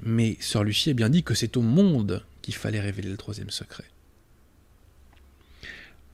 [0.00, 3.48] mais Sœur Lucie a bien dit que c'est au monde qu'il fallait révéler le troisième
[3.48, 3.84] secret.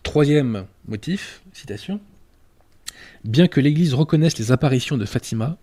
[0.04, 2.00] Troisième motif, citation.
[3.24, 5.58] Bien que l'Église reconnaisse les apparitions de Fatima,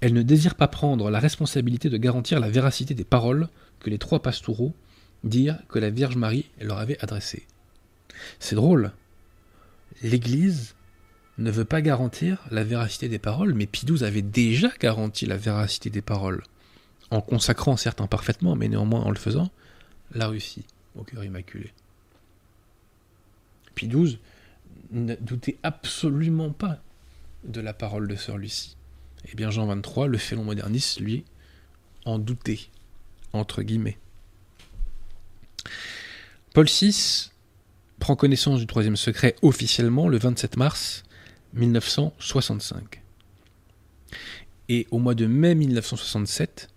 [0.00, 3.48] elle ne désire pas prendre la responsabilité de garantir la véracité des paroles
[3.80, 4.72] que les trois pastoraux
[5.24, 7.46] dirent que la Vierge Marie leur avait adressées.
[8.40, 8.92] C'est drôle.
[10.02, 10.74] L'Église
[11.36, 15.90] ne veut pas garantir la véracité des paroles, mais Pie avait déjà garanti la véracité
[15.90, 16.44] des paroles,
[17.10, 19.50] en consacrant certes imparfaitement, mais néanmoins en le faisant,
[20.12, 20.64] la Russie
[20.96, 21.72] au cœur immaculé.
[23.74, 24.18] Pie XII
[24.90, 26.80] ne doutait absolument pas
[27.44, 28.76] de la parole de Sœur Lucie.
[29.30, 31.24] Eh bien Jean XXIII, le félon moderniste, lui,
[32.04, 32.60] en doutait,
[33.32, 33.98] entre guillemets.
[36.54, 37.30] Paul VI
[37.98, 41.04] prend connaissance du troisième secret officiellement le 27 mars
[41.54, 43.02] 1965.
[44.68, 46.68] Et au mois de mai 1967,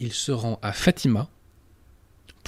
[0.00, 1.28] il se rend à Fatima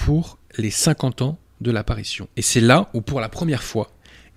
[0.03, 2.27] pour les 50 ans de l'apparition.
[2.35, 3.89] Et c'est là où, pour la première fois,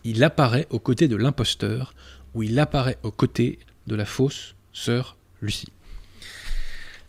[0.04, 1.92] il apparaît aux côtés de l'imposteur,
[2.34, 5.72] où il apparaît aux côtés de la fausse sœur Lucie.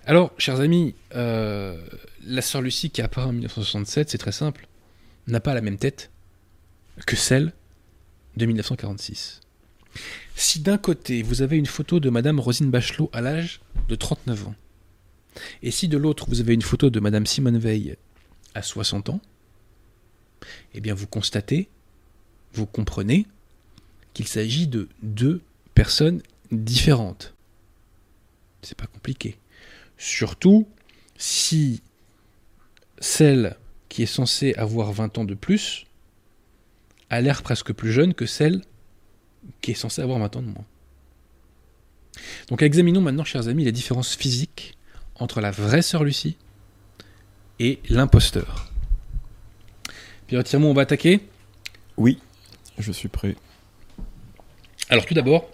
[0.08, 1.80] Alors, chers amis, euh,
[2.26, 4.68] la sœur Lucie qui apparaît en 1967, c'est très simple,
[5.28, 6.10] n'a pas la même tête
[7.06, 7.54] que celle
[8.38, 9.42] de 1946.
[10.36, 14.48] Si d'un côté, vous avez une photo de Madame Rosine Bachelot à l'âge de 39
[14.48, 14.56] ans,
[15.62, 17.96] et si de l'autre, vous avez une photo de Madame Simone Veil
[18.58, 19.22] à 60 ans,
[20.74, 21.70] eh bien vous constatez,
[22.54, 23.28] vous comprenez
[24.14, 25.42] qu'il s'agit de deux
[25.76, 27.36] personnes différentes.
[28.64, 29.38] C'est pas compliqué.
[29.98, 30.68] Surtout
[31.18, 31.84] si
[33.00, 33.58] celle
[33.90, 35.86] qui est censée avoir 20 ans de plus
[37.12, 38.64] a l'air presque plus jeune que celle
[39.62, 40.66] qui est censée avoir 20 ans de moins.
[42.50, 44.76] Donc examinons maintenant, chers amis, les différences physiques
[45.14, 46.38] entre la vraie sœur Lucie
[47.60, 48.72] et l'imposteur.
[50.28, 51.22] Pierre Tirmont, on va attaquer?
[51.96, 52.20] Oui,
[52.78, 53.36] je suis prêt.
[54.90, 55.50] Alors tout d'abord,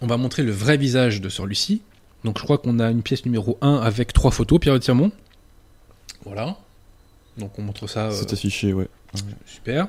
[0.00, 1.82] on va montrer le vrai visage de sœur Lucie.
[2.24, 5.12] Donc je crois qu'on a une pièce numéro 1 avec trois photos, Pierre Tirmont.
[6.24, 6.56] Voilà.
[7.36, 8.10] Donc on montre ça.
[8.10, 8.88] C'est euh, affiché, ouais.
[9.46, 9.88] Super.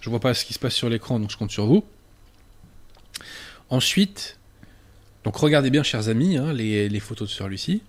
[0.00, 1.84] Je vois pas ce qui se passe sur l'écran, donc je compte sur vous.
[3.70, 4.38] Ensuite,
[5.24, 7.82] donc regardez bien, chers amis, hein, les, photos de Sœur Lucie.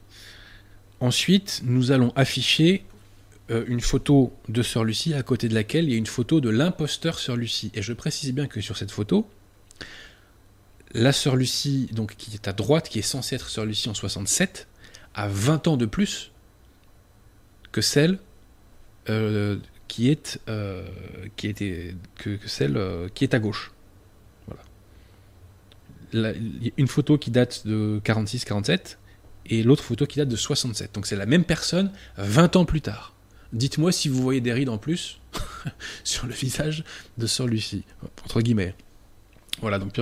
[1.03, 2.85] Ensuite, nous allons afficher
[3.51, 6.39] euh, une photo de Sœur Lucie à côté de laquelle il y a une photo
[6.39, 7.71] de l'imposteur Sœur Lucie.
[7.73, 9.27] Et je précise bien que sur cette photo,
[10.93, 13.93] la Sœur Lucie, donc qui est à droite, qui est censée être Sœur Lucie en
[13.93, 14.69] 67,
[15.13, 16.31] a 20 ans de plus
[17.73, 18.17] que celle
[19.89, 20.39] qui est
[23.33, 23.73] à gauche.
[26.13, 26.33] Voilà.
[26.77, 28.95] une photo qui date de 46-47
[29.45, 30.93] et l'autre photo qui date de 67.
[30.95, 33.13] Donc c'est la même personne 20 ans plus tard.
[33.51, 35.19] Dites-moi si vous voyez des rides en plus
[36.03, 36.83] sur le visage
[37.17, 37.83] de Sœur Lucie,
[38.23, 38.75] entre guillemets.
[39.61, 39.97] Voilà, donc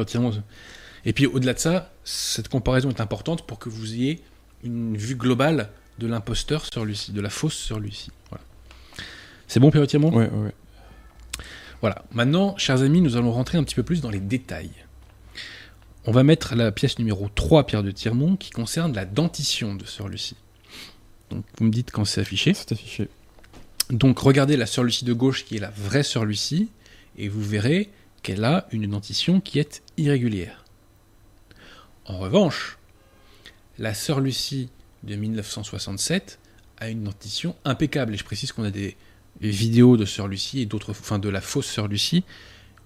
[1.06, 4.22] Et puis au-delà de ça, cette comparaison est importante pour que vous ayez
[4.64, 8.12] une vue globale de l'imposteur sur Lucie, de la fausse sur Lucie.
[8.30, 8.44] Voilà.
[9.48, 10.54] C'est bon, Pierre Thiamon Ouais, ouais.
[11.82, 12.06] Voilà.
[12.12, 14.72] Maintenant, chers amis, nous allons rentrer un petit peu plus dans les détails.
[16.06, 19.86] On va mettre la pièce numéro 3, Pierre de Tirmont, qui concerne la dentition de
[19.86, 20.36] Sœur Lucie.
[21.30, 22.56] Donc, vous me dites quand c'est affiché.
[22.56, 23.08] C'est affiché.
[23.92, 26.70] Donc, regardez la Sœur Lucie de gauche, qui est la vraie Sœur Lucie,
[27.18, 27.92] et vous verrez
[28.24, 30.66] qu'elle a une dentition qui est irrégulière.
[32.06, 32.80] En revanche,
[33.78, 34.70] la Sœur Lucie
[35.04, 36.40] de 1967
[36.78, 38.16] a une dentition impeccable.
[38.16, 38.98] Et je précise qu'on a des
[39.40, 42.24] vidéos de Sœur Lucie et d'autres, enfin de la fausse Sœur Lucie.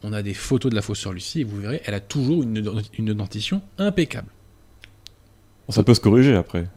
[0.07, 2.43] On a des photos de la fausse Sœur Lucie et vous verrez, elle a toujours
[2.43, 4.27] une, une dentition impeccable.
[5.69, 6.67] Ça peut se corriger après.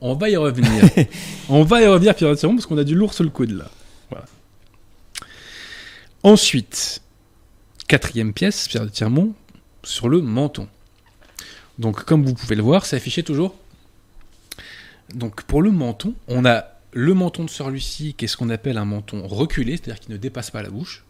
[0.00, 0.82] On va y revenir.
[1.50, 3.70] On va y revenir, Pierre Tirmont, parce qu'on a du lourd sur le coude là.
[4.08, 4.24] Voilà.
[6.22, 7.02] Ensuite,
[7.88, 9.34] quatrième pièce, Pierre de Tirmont,
[9.84, 10.66] sur le menton.
[11.78, 13.54] Donc, comme vous pouvez le voir, c'est affiché toujours.
[15.14, 18.48] Donc, pour le menton, on a le menton de Sœur Lucie, qui est ce qu'on
[18.48, 21.04] appelle un menton reculé, c'est-à-dire qui ne dépasse pas la bouche.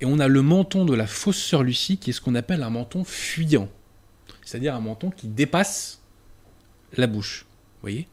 [0.00, 2.62] Et on a le menton de la fausse Sœur Lucie, qui est ce qu'on appelle
[2.62, 3.68] un menton fuyant,
[4.44, 6.00] c'est-à-dire un menton qui dépasse
[6.96, 7.46] la bouche.
[7.76, 8.08] Vous voyez?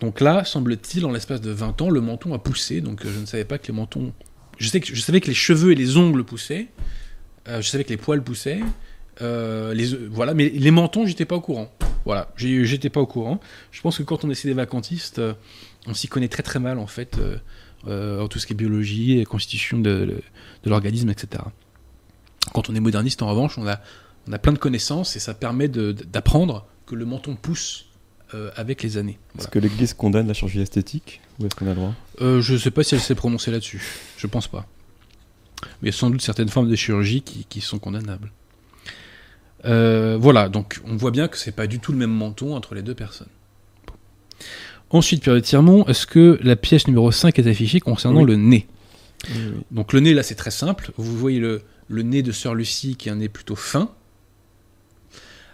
[0.00, 2.80] Donc là, semble-t-il, en l'espace de 20 ans, le menton a poussé.
[2.80, 4.12] Donc euh, je ne savais pas que les mentons.
[4.58, 6.68] Je, sais que, je savais que les cheveux et les ongles poussaient.
[7.48, 8.60] Euh, je savais que les poils poussaient.
[9.22, 11.72] Euh, les, voilà, mais les mentons, j'étais pas au courant.
[12.04, 13.40] Voilà, j'étais pas au courant.
[13.72, 15.20] Je pense que quand on essaie des vacantistes,
[15.86, 17.18] on s'y connaît très très mal en fait,
[17.84, 20.22] en tout ce qui est biologie et constitution de,
[20.66, 21.42] de l'organisme, etc.
[22.52, 23.80] Quand on est moderniste, en revanche, on a,
[24.28, 27.86] on a plein de connaissances et ça permet d'apprendre que le menton pousse
[28.34, 29.18] euh, avec les années.
[29.38, 31.94] Est-ce que l'Église condamne la chirurgie esthétique Ou est-ce qu'on a le droit?
[32.20, 33.82] Euh, je sais pas si elle s'est prononcée là-dessus.
[34.18, 34.66] Je pense pas.
[35.80, 38.32] Mais il y a sans doute certaines formes de chirurgie qui, qui sont condamnables.
[39.64, 42.74] Euh, voilà, donc on voit bien que c'est pas du tout le même menton entre
[42.74, 43.28] les deux personnes.
[43.86, 43.94] Bon.
[44.90, 48.26] Ensuite, Pierre de Tirmont, est-ce que la pièce numéro 5 est affichée concernant Oui.
[48.26, 48.66] le nez?
[49.70, 50.92] Donc le nez, là, c'est très simple.
[50.96, 53.90] Vous voyez le, nez de Sœur Lucie qui est un nez plutôt fin,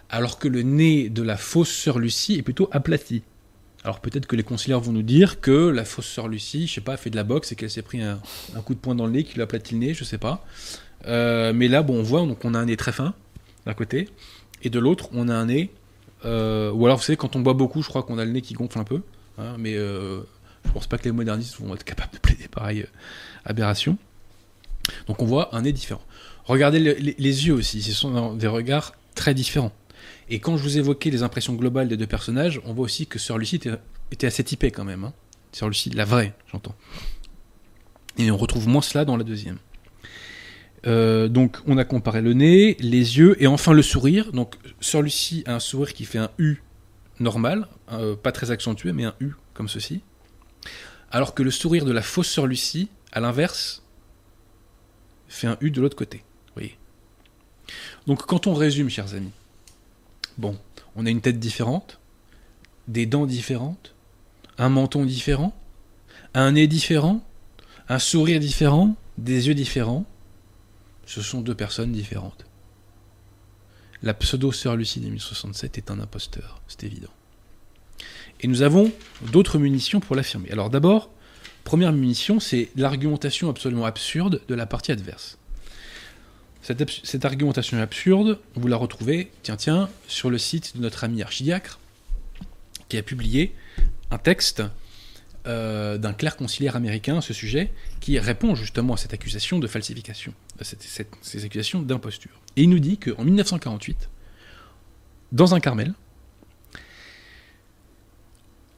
[0.09, 3.23] alors que le nez de la fausse Sœur Lucie est plutôt aplati.
[3.83, 6.81] Alors peut-être que les conciliaires vont nous dire que la fausse Sœur Lucie, je sais
[6.81, 8.19] pas, a fait de la boxe et qu'elle s'est pris un,
[8.55, 10.17] un coup de poing dans le nez qui lui a aplati le nez, je sais
[10.17, 10.45] pas.
[11.05, 13.13] Euh, mais là, bon, on voit, donc on a un nez très fin
[13.65, 14.07] d'un côté,
[14.61, 15.69] et de l'autre, on a un nez.
[16.25, 18.41] euh, ou alors, vous savez, quand on boit beaucoup, je crois qu'on a le nez
[18.41, 19.01] qui gonfle un peu.
[19.37, 20.21] hein, mais euh,
[20.65, 22.87] je pense pas que les modernistes vont être capables de plaider pareille euh,
[23.45, 23.97] aberration.
[25.07, 26.03] Donc on voit un nez différent.
[26.45, 29.71] Regardez le- les, yeux aussi, ce sont des regards très différents.
[30.29, 33.19] Et quand je vous évoquais les impressions globales des deux personnages, on voit aussi que
[33.19, 33.59] Sœur Lucie
[34.11, 35.03] était, assez typée quand même.
[35.03, 35.13] Hein.
[35.67, 36.75] Lucie, la vraie, j'entends.
[38.17, 39.57] Et on retrouve moins cela dans la deuxième.
[40.85, 44.31] Euh, donc on a comparé le nez, les yeux et enfin le sourire.
[44.31, 46.61] Donc Sœur Lucie a un sourire qui fait un U
[47.19, 50.01] normal, euh, pas très accentué, mais un U comme ceci.
[51.11, 53.83] Alors que le sourire de la fausse Sœur Lucie, à l'inverse,
[55.27, 56.23] fait un U de l'autre côté.
[56.55, 56.77] Voyez
[58.07, 59.31] Donc quand on résume, chers amis,
[60.37, 60.57] bon,
[60.95, 61.99] on a une tête différente,
[62.87, 63.93] des dents différentes,
[64.57, 65.53] un menton différent,
[66.33, 67.23] un nez différent,
[67.89, 70.05] un sourire différent, des yeux différents.
[71.05, 72.45] Ce sont deux personnes différentes.
[74.01, 77.11] La pseudo-sœur Lucie de 1067 est un imposteur, c'est évident.
[78.43, 78.91] Et nous avons
[79.31, 80.51] d'autres munitions pour l'affirmer.
[80.51, 81.09] Alors d'abord,
[81.63, 85.37] première munition, c'est l'argumentation absolument absurde de la partie adverse.
[86.61, 91.79] Cette, argumentation absurde, vous la retrouvez, tiens, tiens, sur le site de notre ami archidiacre,
[92.87, 93.53] qui a publié
[94.11, 94.63] un texte
[95.45, 99.67] euh, d'un clerc conciliaire américain à ce sujet, qui répond justement à cette accusation de
[99.67, 100.87] falsification, à cette-
[101.21, 102.31] ces accusations d'imposture.
[102.55, 104.09] Et il nous dit qu'en 1948,
[105.33, 105.93] dans un Carmel,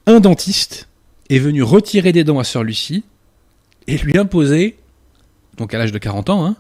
[0.05, 0.87] un dentiste
[1.29, 3.03] est venu retirer des dents à Sœur Lucie
[3.87, 4.77] et lui imposer,
[5.57, 6.55] donc à l'âge de 40 ans, hein,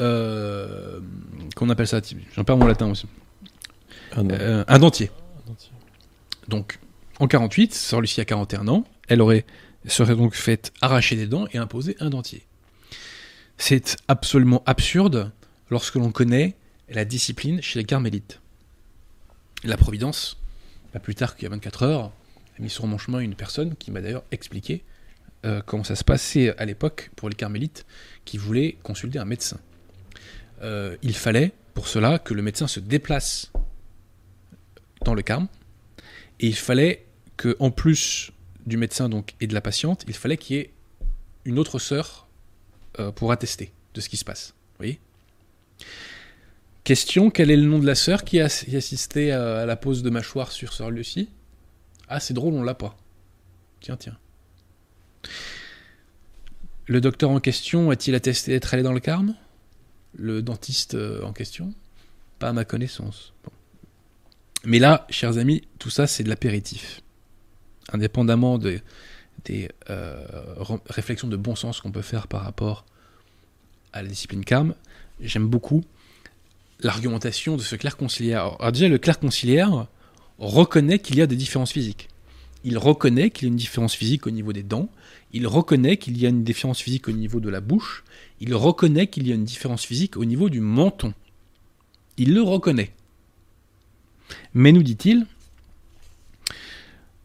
[0.00, 1.00] euh,
[1.56, 2.00] qu'on appelle ça,
[2.34, 3.06] j'en perds mon latin aussi,
[4.12, 4.20] Ah.
[4.20, 5.10] Euh, un dentier.
[5.46, 5.70] Dentier.
[6.48, 6.78] Donc,
[7.18, 9.44] en 48, Sœur Lucie a 41 ans, elle aurait
[9.86, 12.42] serait donc faite arracher des dents et imposer un dentier.
[13.56, 15.32] C'est absolument absurde
[15.70, 16.56] lorsque l'on connaît
[16.88, 18.40] la discipline chez les carmélites.
[19.64, 20.38] La Providence,
[20.92, 22.12] pas plus tard qu'il y a 24 heures,
[22.60, 24.84] mis sur mon chemin une personne qui m'a d'ailleurs expliqué
[25.44, 27.86] euh, comment ça se passait à l'époque pour les carmélites
[28.24, 29.58] qui voulaient consulter un médecin.
[30.62, 33.50] Euh, il fallait pour cela que le médecin se déplace
[35.04, 35.48] dans le Carme
[36.38, 37.06] et il fallait
[37.36, 38.32] que en plus
[38.66, 39.08] du médecin
[39.40, 40.70] et de la patiente, il fallait qu'il y ait
[41.46, 42.26] une autre sœur
[42.98, 44.54] euh, pour attester de ce qui se passe.
[44.72, 45.00] Vous voyez?
[46.84, 50.10] Question, quel est le nom de la sœur qui a à, à la pose de
[50.10, 51.30] mâchoire sur Sœur Lucie?
[52.10, 52.96] Ah, c'est drôle, on l'a pas.
[53.80, 54.18] Tiens, tiens.
[56.86, 59.36] Le docteur en question a-t-il attesté d'être allé dans le Carme?
[60.16, 61.72] Le dentiste euh, en question?
[62.40, 63.32] Pas à ma connaissance.
[64.64, 67.00] Mais là, chers amis, tout ça, c'est de l'apéritif.
[67.92, 68.80] Indépendamment de-
[69.44, 70.26] des euh,
[70.88, 72.84] réflexions de bon sens qu'on peut faire par rapport
[73.92, 74.74] à la discipline Carme,
[75.20, 75.84] j'aime beaucoup
[76.80, 78.56] l'argumentation de ce clerc conciliaire.
[78.58, 79.86] Alors déjà, le clerc conciliaire
[80.40, 82.08] reconnaît qu'il y a des différences physiques.
[82.64, 84.88] Il reconnaît qu'il y a une différence physique au niveau des dents,
[85.32, 88.04] il reconnaît qu'il y a une différence physique au niveau de la bouche,
[88.40, 91.14] il reconnaît qu'il y a une différence physique au niveau du menton.
[92.18, 92.92] Il le reconnaît.
[94.52, 95.26] Mais nous dit-il,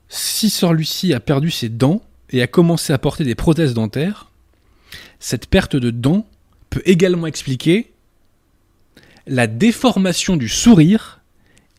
[0.07, 4.31] si Lucie a perdu ses dents et a commencé à porter des prothèses dentaires,
[5.19, 6.27] cette perte de dents
[6.69, 7.91] peut également expliquer
[9.27, 11.21] la déformation du sourire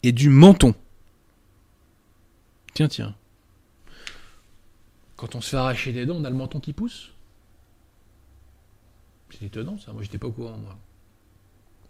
[0.02, 0.74] et du menton.
[2.76, 3.14] Tiens, tiens.
[5.16, 7.12] Quand on se fait arracher des dents, on a le menton qui pousse
[9.30, 10.76] C'est étonnant ça, moi j'étais pas au courant moi.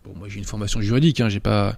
[0.05, 1.76] Bon, moi j'ai une formation juridique, hein, j'ai pas,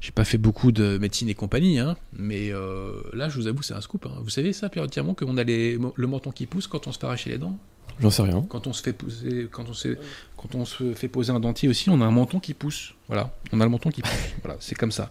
[0.00, 3.60] j'ai pas fait beaucoup de médecine et compagnie, hein, mais euh, là je vous avoue
[3.62, 4.06] c'est un scoop.
[4.06, 4.18] hein.
[4.22, 7.04] Vous savez ça périodiquement qu'on a les- le menton qui pousse quand on se fait
[7.06, 7.58] arracher les dents?
[8.00, 8.40] J'en sais rien.
[8.48, 9.98] quand on se fait poser, quand on se,
[10.38, 12.94] quand on se fait poser un dentier aussi, on a un menton qui pousse.
[13.08, 14.12] Voilà, on a le menton qui pousse.
[14.42, 15.10] Voilà, c'est comme ça.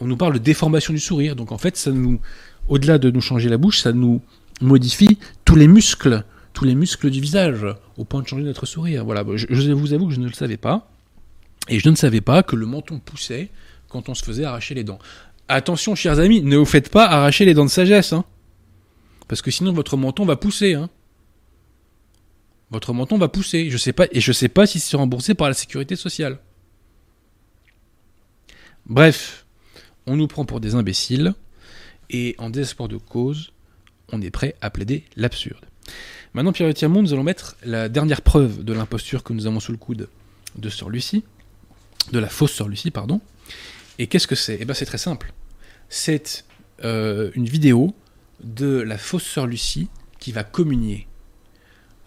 [0.00, 1.34] On nous parle de déformation du sourire.
[1.36, 2.20] Donc en fait, ça nous,
[2.68, 4.20] au-delà de nous changer la bouche, ça nous
[4.60, 7.66] modifie tous les muscles, tous les muscles du visage,
[7.96, 9.04] au point de changer notre sourire.
[9.04, 10.90] Voilà, je, vous avoue que je ne le savais pas,
[11.68, 13.50] et je ne savais pas que le menton poussait
[13.88, 14.98] quand on se faisait arracher les dents.
[15.48, 18.24] Attention, chers amis, ne vous faites pas arracher les dents de sagesse, hein,
[19.28, 20.90] parce que sinon votre menton va pousser, hein
[22.70, 23.70] votre menton va pousser.
[23.70, 26.38] Je sais pas, et je sais pas si c'est remboursé par la sécurité sociale.
[28.86, 29.46] Bref,
[30.06, 31.34] on nous prend pour des imbéciles,
[32.10, 33.52] et en désespoir de cause,
[34.12, 35.64] on est prêt à plaider l'absurde.
[36.34, 39.72] Maintenant, Pierre Tiamont, nous allons mettre la dernière preuve de l'imposture que nous avons sous
[39.72, 40.08] le coude
[40.56, 41.24] de Sœur Lucie,
[42.12, 43.20] de la fausse Sœur Lucie, pardon.
[43.98, 44.58] Et qu'est-ce que c'est?
[44.60, 45.32] Eh bien, c'est très simple.
[45.88, 46.44] C'est
[46.84, 47.94] euh, une vidéo
[48.42, 49.88] de la fausse Sœur Lucie
[50.18, 51.08] qui va communier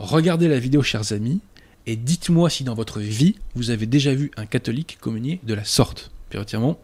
[0.02, 1.42] Regardez la vidéo, chers amis,
[1.86, 5.64] et dites-moi si dans votre vie, vous avez déjà vu un catholique communier de la
[5.64, 6.10] sorte.
[6.32, 6.76] Pierre Tirmont,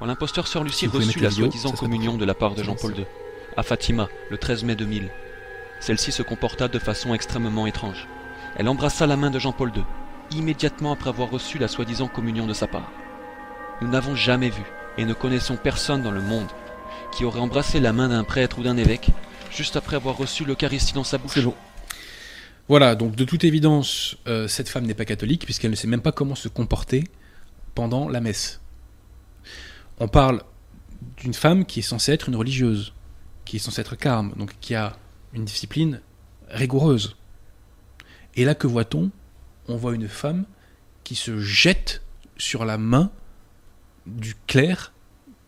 [0.00, 2.96] Quand l'imposteur Sœur Lucie Si reçut la soi-disant communion de la part de Jean-Paul.
[2.96, 3.04] II,
[3.58, 5.10] à Fatima, le 13 mai 2000,
[5.78, 8.08] celle-ci se comporta de façon extrêmement étrange.
[8.56, 9.84] Elle embrassa la main de Jean-Paul II,
[10.30, 12.90] immédiatement après avoir reçu la soi-disant communion de sa part.
[13.82, 14.62] Nous n'avons jamais vu,
[14.96, 16.48] et ne connaissons personne dans le monde,
[17.12, 19.10] qui aurait embrassé la main d'un prêtre ou d'un évêque,
[19.50, 21.32] juste après avoir reçu l'Eucharistie dans sa bouche.
[21.34, 21.54] C'est bon.
[22.68, 26.00] Voilà, donc de toute évidence, euh, cette femme n'est pas catholique, puisqu'elle ne sait même
[26.00, 27.04] pas comment se comporter
[27.74, 28.62] pendant la messe.
[30.00, 30.42] On parle
[31.18, 32.94] d'une femme qui est censée être une religieuse,
[33.44, 34.96] qui est censée être carme, donc qui a
[35.34, 36.00] une discipline
[36.48, 37.16] rigoureuse.
[38.34, 39.10] Et là, que voit-on?
[39.68, 40.46] On voit une femme
[41.04, 42.02] qui se jette
[42.38, 43.10] sur la main
[44.06, 44.92] du clerc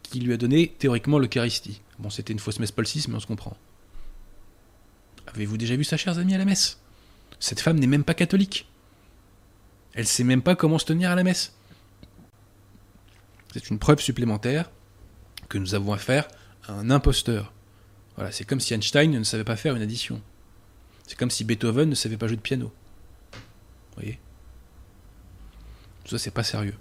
[0.03, 1.81] qui lui a donné théoriquement l'Eucharistie.
[1.99, 3.57] Bon, c'était une fausse messe Paul mais on se comprend.
[5.29, 6.79] Avez-vous déjà vu ça, chers amis, à la messe?
[7.41, 8.69] Cette femme n'est même pas catholique.
[9.95, 11.55] Elle sait même pas comment se tenir à la messe.
[13.53, 14.71] C'est une preuve supplémentaire
[15.49, 16.27] que nous avons affaire
[16.67, 17.53] à un imposteur.
[18.17, 20.21] Voilà, c'est comme si Einstein ne savait pas faire une addition.
[21.07, 22.73] C'est comme si Beethoven ne savait pas jouer de piano.
[23.33, 24.19] Vous voyez?
[26.07, 26.75] Ça, c'est pas sérieux.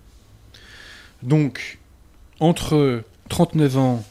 [1.22, 1.80] Donc,
[2.39, 4.05] entre 39 ans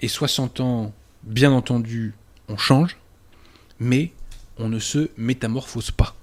[0.00, 2.14] et 60 ans, bien entendu,
[2.48, 2.96] on change,
[3.80, 4.12] mais
[4.58, 6.14] on ne se métamorphose pas.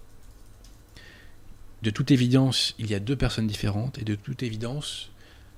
[1.81, 5.11] De toute évidence, il y a deux personnes différentes, et de toute évidence,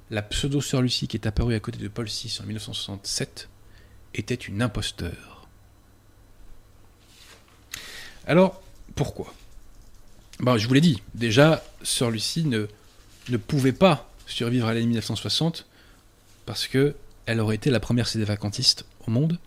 [0.10, 3.50] la pseudo-sœur Lucie qui est apparue à côté de Paul VI en 1967
[4.14, 5.48] était une imposteur.
[8.28, 8.62] Alors,
[8.96, 9.34] pourquoi?
[10.40, 12.68] Ben, Je vous l'ai dit, déjà, sœur Lucie ne,
[13.30, 15.66] ne pouvait pas survivre à l'année 1960
[16.46, 16.96] parce que
[17.26, 19.40] elle aurait été la première CD vacantiste au monde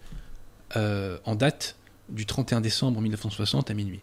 [0.77, 1.77] euh, en date
[2.09, 4.01] du 31 décembre 1960 à minuit.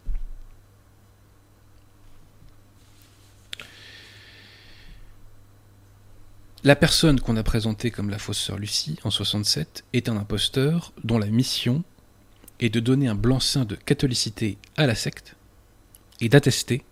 [6.65, 10.93] La personne qu'on a présentée comme la fausse sœur Lucie en 67 est un imposteur
[11.03, 11.83] dont la mission
[12.59, 15.35] est de donner un blanc-seing de catholicité à la secte
[16.21, 16.83] et d'attester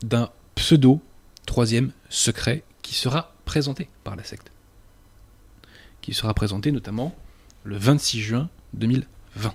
[0.00, 1.02] d'un pseudo
[1.44, 4.50] troisième secret qui sera présenté par la secte.
[6.00, 7.14] Qui sera présenté notamment
[7.62, 9.54] le 26 juin 2020.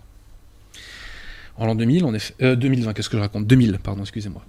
[1.58, 3.48] En l'an 2000, en effet, euh, 2020, qu'est-ce que je raconte?
[3.48, 4.46] 2000, pardon, excusez-moi.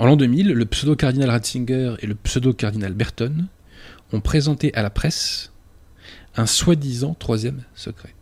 [0.00, 3.48] En l'an 2000, le pseudo-cardinal Ratzinger et le pseudo-cardinal Berton
[4.14, 5.52] ont présenté à la presse
[6.36, 8.14] un soi-disant troisième secret.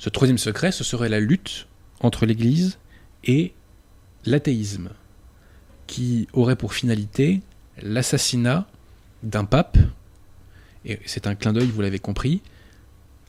[0.00, 1.68] Ce troisième secret, ce serait la lutte
[2.00, 2.78] entre l'Église
[3.22, 3.52] et
[4.24, 4.88] l'athéisme,
[5.86, 7.40] qui aurait pour finalité
[7.80, 8.66] l'assassinat
[9.22, 9.78] d'un pape,
[10.84, 12.42] et c'est un clin d'œil, vous l'avez compris,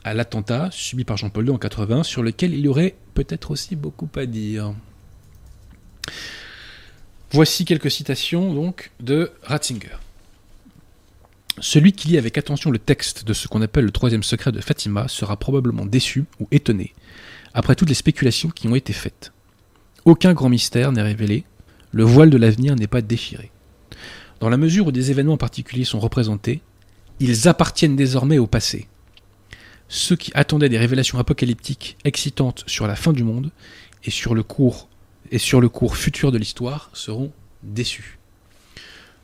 [0.02, 3.76] à l'attentat subi par Jean-Paul II en 80, sur lequel il y aurait peut-être aussi
[3.76, 4.74] beaucoup à dire.
[7.32, 9.98] Voici quelques citations donc de Ratzinger.
[11.60, 14.62] Celui qui lit avec attention le texte de ce qu'on appelle le troisième secret de
[14.62, 16.94] Fatima sera probablement déçu ou étonné
[17.52, 19.32] après toutes les spéculations qui ont été faites.
[20.06, 21.44] Aucun grand mystère n'est révélé,
[21.92, 23.50] le voile de l'avenir n'est pas déchiré.
[24.40, 26.62] Dans la mesure où des événements particuliers sont représentés,
[27.20, 28.88] ils appartiennent désormais au passé.
[29.88, 33.50] Ceux qui attendaient des révélations apocalyptiques excitantes sur la fin du monde
[34.04, 34.88] et sur le cours,
[35.30, 38.18] et sur le cours futur de l'histoire seront déçus.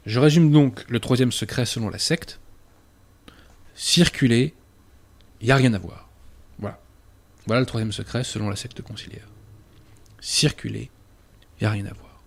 [0.07, 2.41] Je résume donc le troisième secret selon la secte.
[3.75, 4.55] Circuler,
[5.41, 6.09] il n'y a rien à voir.
[6.59, 6.81] Voilà.
[7.47, 9.29] Voilà le troisième secret selon la secte conciliaire.
[10.21, 10.91] Circuler,
[11.59, 12.23] il n'y a rien à voir.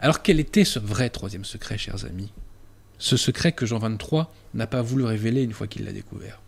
[0.00, 2.32] Alors quel était ce vrai troisième secret, chers amis?
[2.98, 6.40] Ce secret que Jean 23 n'a pas voulu révéler une fois qu'il l'a découvert.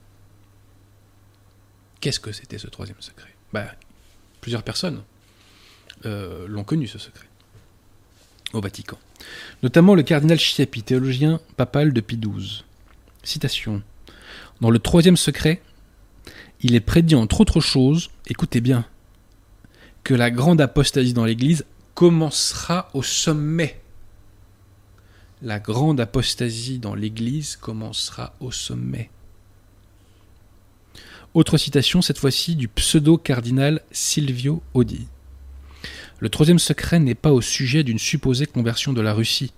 [2.00, 3.34] Qu'est-ce que c'était ce troisième secret?
[3.52, 3.74] Bah,
[4.40, 5.02] Plusieurs personnes
[6.04, 7.26] euh, l'ont connu, ce secret,
[8.52, 8.98] au Vatican.
[9.62, 12.64] Notamment le cardinal Chiappi, théologien papal depuis XII.
[13.22, 13.82] Citation.
[14.60, 15.60] Dans le troisième secret,
[16.60, 18.86] il est prédit entre autres choses, écoutez bien,
[20.04, 23.80] que la grande apostasie dans l'Église commencera au sommet.
[25.42, 29.10] La grande apostasie dans l'Église commencera au sommet.
[31.34, 35.06] Autre citation, cette fois-ci du pseudo-cardinal Silvio Audi.
[36.18, 39.52] Le troisième secret n'est pas au sujet d'une supposée conversion de la Russie,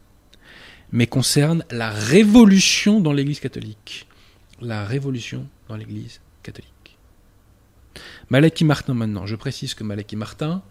[0.90, 4.06] mais concerne la révolution dans l'Église catholique.
[4.60, 6.98] La révolution dans l'Église catholique.
[8.30, 9.26] Malaki Martin maintenant.
[9.26, 10.62] Je précise que Malaki Martin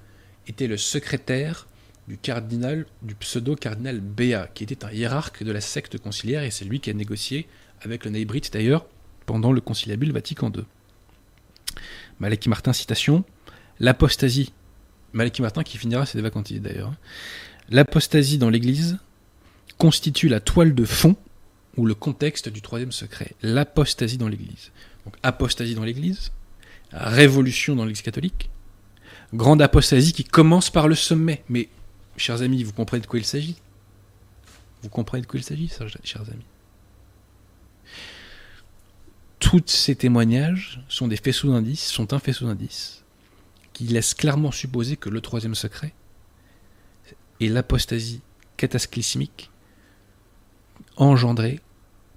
[0.48, 1.68] était le secrétaire
[2.08, 6.66] du cardinal, du pseudo-cardinal Béat, qui était un hiérarque de la secte conciliaire, et c'est
[6.66, 7.48] lui qui a négocié
[7.82, 8.86] avec le Neighbrit d'ailleurs
[9.26, 10.64] pendant le conciliabule Vatican II.
[12.20, 13.24] Malaki Martin, citation
[13.80, 14.54] L'apostasie,
[15.14, 16.94] Malaki Martin qui finira ses vacantiers d'ailleurs,
[17.70, 18.98] l'apostasie dans l'Église
[19.78, 21.16] constitue la toile de fond
[21.76, 23.34] ou le contexte du troisième secret.
[23.42, 24.72] L'apostasie dans l'Église.
[25.06, 26.32] Donc apostasie dans l'Église,
[26.92, 28.50] révolution dans l'Église catholique,
[29.34, 31.44] grande apostasie qui commence par le sommet.
[31.50, 31.70] Mais,
[32.18, 33.58] chers amis, vous comprenez de quoi il s'agit?
[34.82, 35.72] Vous comprenez de quoi il s'agit,
[36.04, 36.46] chers amis?
[39.40, 43.04] Tous ces témoignages sont des faisceaux d'indices, sont un faisceau d'indices,
[43.78, 45.94] qui laissent clairement supposer que le troisième secret
[47.40, 48.24] est l'apostasie
[48.58, 49.52] cataclysmique
[50.96, 51.62] engendrée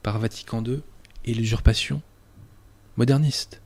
[0.03, 0.81] par Vatican II
[1.27, 2.01] et l'usurpation
[2.97, 3.61] moderniste.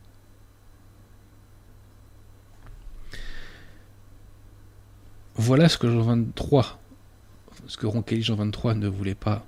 [5.36, 6.80] Voilà ce que Jean 23,
[7.68, 7.86] ce que
[8.22, 9.46] Jean 23 ne voulait pas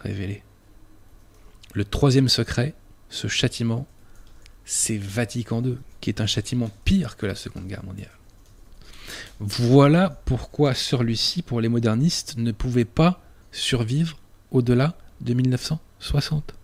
[0.00, 0.42] révéler.
[1.74, 2.74] Le troisième secret,
[3.08, 3.86] ce châtiment,
[4.64, 8.10] c'est Vatican II, qui est un châtiment pire que la Seconde Guerre mondiale.
[9.40, 13.20] Voilà pourquoi Lucie, pour les modernistes, ne pouvait pas
[13.52, 14.18] survivre
[14.50, 16.54] au-delà de 1960.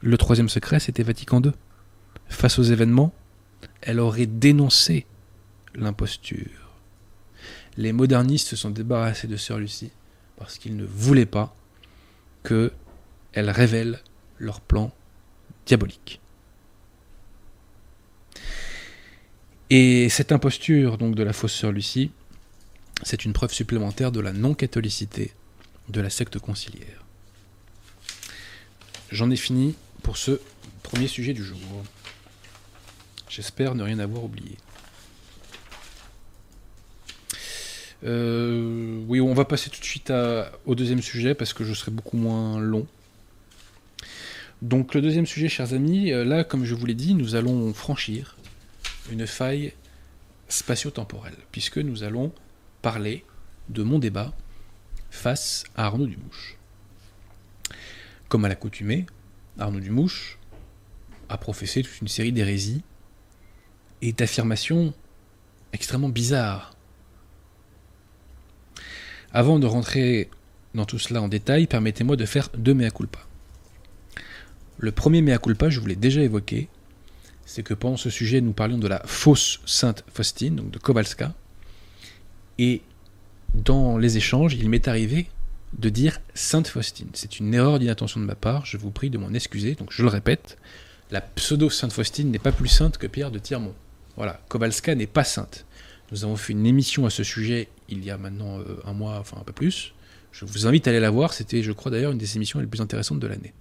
[0.00, 1.52] Le troisième secret, c'était Vatican II.
[2.28, 3.12] Face aux événements,
[3.82, 5.06] elle aurait dénoncé
[5.74, 6.66] l'imposture
[7.76, 9.90] les modernistes se sont débarrassés de Sœur Lucie
[10.36, 11.54] parce qu'ils ne voulaient pas
[12.44, 14.00] qu'elle révèle
[14.38, 14.92] leur plan
[15.66, 16.20] diabolique.
[19.68, 22.12] Et cette imposture donc de la fausse Sœur Lucie,
[23.02, 25.32] c'est une preuve supplémentaire de la non-catholicité
[25.88, 27.04] de la secte conciliaire.
[29.10, 30.40] J'en ai fini pour ce
[30.84, 31.58] premier sujet du jour.
[33.28, 34.56] J'espère ne rien avoir oublié.
[38.04, 40.12] Euh, oui, on va passer tout de suite
[40.64, 42.86] au deuxième sujet parce que je serai beaucoup moins long.
[44.62, 47.74] Donc le deuxième sujet, chers amis, euh, là, comme je vous l'ai dit, nous allons
[47.74, 48.35] franchir
[49.10, 49.72] une faille
[50.48, 52.32] spatio-temporelle, puisque nous allons
[52.82, 53.24] parler
[53.68, 54.32] de mon débat
[55.10, 56.56] face à Arnaud Dumouche.
[58.28, 59.06] Comme à l'accoutumée,
[59.58, 60.38] Arnaud Dumouche
[61.28, 62.82] a professé toute une série d'hérésies
[64.02, 64.94] et d'affirmations
[65.72, 66.76] extrêmement bizarres
[69.36, 70.30] avant de rentrer
[70.74, 73.18] dans tout cela en détail, permettez-moi de faire deux mea culpa.
[74.78, 76.68] Le premier mea culpa, je vous l'ai déjà évoqué,
[77.46, 81.32] c'est que pendant ce sujet, nous parlions de la fausse sainte Faustine, donc de Kowalska,
[82.58, 82.82] Et
[83.54, 85.28] dans les échanges, il m'est arrivé
[85.78, 87.08] de dire Sainte Faustine.
[87.14, 89.74] C'est une erreur d'inattention de ma part, je vous prie de m'en excuser.
[89.74, 90.58] Donc je le répète,
[91.10, 93.74] la pseudo Sainte Faustine n'est pas plus sainte que Pierre de Tirmont.
[94.16, 95.66] Voilà, Kowalska n'est pas sainte.
[96.10, 99.18] Nous avons fait une émission à ce sujet il y a maintenant euh, un mois,
[99.18, 99.92] enfin un peu plus.
[100.32, 102.66] Je vous invite à aller la voir, c'était je crois d'ailleurs une des émissions les
[102.66, 103.52] plus intéressantes de l'année.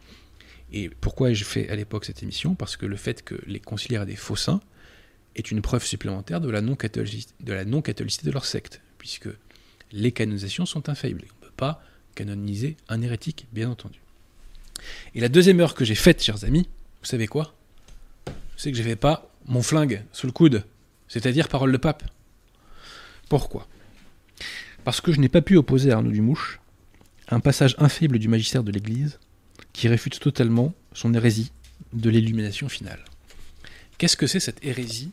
[0.75, 2.53] Et pourquoi ai-je fait à l'époque cette émission?
[2.53, 4.59] Parce que le fait que les conciliaires aient des faux saints
[5.37, 9.29] est une preuve supplémentaire de la non-catholicité de, leur secte, puisque
[9.93, 11.23] les canonisations sont infaillibles.
[11.31, 11.81] On ne peut pas
[12.13, 13.99] canoniser un hérétique, bien entendu.
[15.13, 16.67] Et la deuxième heure que j'ai faite, chers amis,
[17.01, 17.55] vous savez quoi?
[18.57, 20.65] C'est que je n'avais pas mon flingue sous le coude,
[21.07, 22.03] c'est-à-dire parole de pape.
[23.29, 23.65] Pourquoi?
[24.83, 26.59] Parce que je n'ai pas pu opposer à Arnaud Dumouche
[27.29, 29.19] un passage infaillible du magistère de l'Église
[29.73, 31.51] qui réfute totalement son hérésie
[31.93, 33.03] de l'illumination finale.
[33.97, 35.11] Qu'est-ce que c'est cette hérésie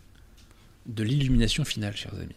[0.86, 2.34] de l'illumination finale, chers amis?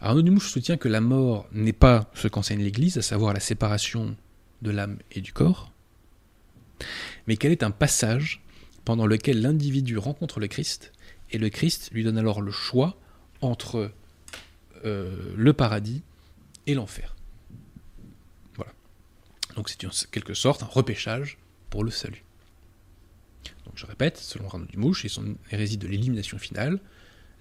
[0.00, 4.16] Arnaud Dumouche soutient que la mort n'est pas ce qu'enseigne l'Église, à savoir la séparation
[4.62, 5.72] de l'âme et du corps,
[7.26, 8.42] mais qu'elle est un passage
[8.84, 10.92] pendant lequel l'individu rencontre le Christ,
[11.32, 12.96] et le Christ lui donne alors le choix
[13.40, 13.90] entre
[14.84, 16.02] euh, le paradis
[16.66, 17.15] et l'enfer.
[19.56, 21.38] Donc c'est en quelque sorte un repêchage
[21.70, 22.22] pour le salut.
[23.64, 26.78] Donc je répète, selon Arnaud Dumouche et son hérésie de l'élimination finale,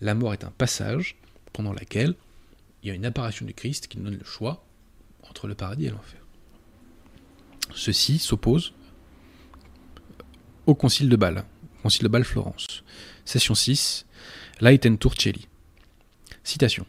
[0.01, 1.17] la mort est un passage
[1.53, 2.15] pendant lequel
[2.81, 4.65] il y a une apparition du Christ qui nous donne le choix
[5.29, 6.21] entre le paradis et l'enfer.
[7.73, 8.73] Ceci s'oppose
[10.65, 11.45] au Concile de Bâle,
[11.83, 12.83] Concile de Bâle-Florence,
[13.25, 14.05] session 6,
[14.61, 15.47] Laiten Turcelli.
[16.43, 16.85] Citation.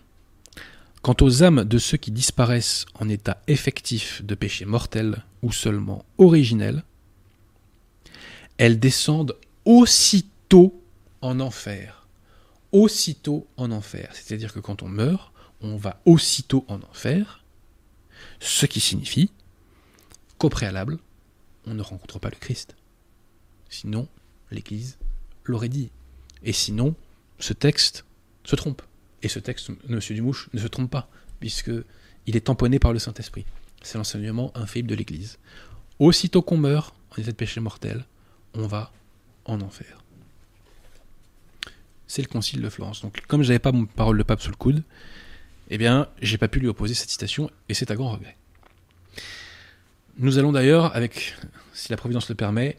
[1.06, 6.04] Quant aux âmes de ceux qui disparaissent en état effectif de péché mortel ou seulement
[6.18, 6.82] originel,
[8.58, 10.82] elles descendent aussitôt
[11.20, 12.08] en enfer.
[12.72, 14.10] Aussitôt en enfer.
[14.14, 17.44] C'est-à-dire que quand on meurt, on va aussitôt en enfer,
[18.40, 19.30] ce qui signifie
[20.38, 20.98] qu'au préalable,
[21.66, 22.74] on ne rencontre pas le Christ.
[23.68, 24.08] Sinon,
[24.50, 24.98] l'Église
[25.44, 25.92] l'aurait dit.
[26.42, 26.96] Et sinon,
[27.38, 28.04] ce texte
[28.42, 28.82] se trompe.
[29.22, 29.98] Et ce texte, M.
[30.10, 31.08] Dumouche, ne se trompe pas,
[31.40, 31.70] puisque
[32.26, 33.44] il est tamponné par le Saint-Esprit.
[33.82, 35.38] C'est l'enseignement infaillible de l'Église.
[35.98, 38.04] Aussitôt qu'on meurt en état de péché mortel,
[38.54, 38.92] on va
[39.44, 40.02] en enfer.
[42.06, 43.02] C'est le concile de Florence.
[43.02, 44.82] Donc, comme je n'avais pas mon parole de pape sous le coude,
[45.70, 48.36] eh bien, j'ai pas pu lui opposer cette citation, et c'est à grand regret.
[50.18, 51.34] Nous allons d'ailleurs, avec,
[51.72, 52.78] si la Providence le permet,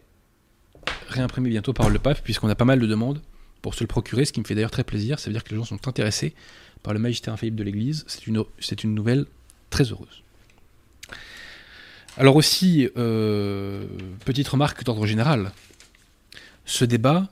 [1.09, 3.21] réimprimer bientôt Parole de Pape, puisqu'on a pas mal de demandes
[3.61, 5.19] pour se le procurer, ce qui me fait d'ailleurs très plaisir.
[5.19, 6.33] Ça veut dire que les gens sont intéressés
[6.83, 8.05] par le magistère infaillible de l'Église.
[8.07, 9.25] C'est une, nouvelle
[9.69, 10.23] très heureuse.
[12.17, 13.85] Alors aussi, euh,
[14.25, 15.51] petite remarque d'ordre général,
[16.65, 17.29] ce débat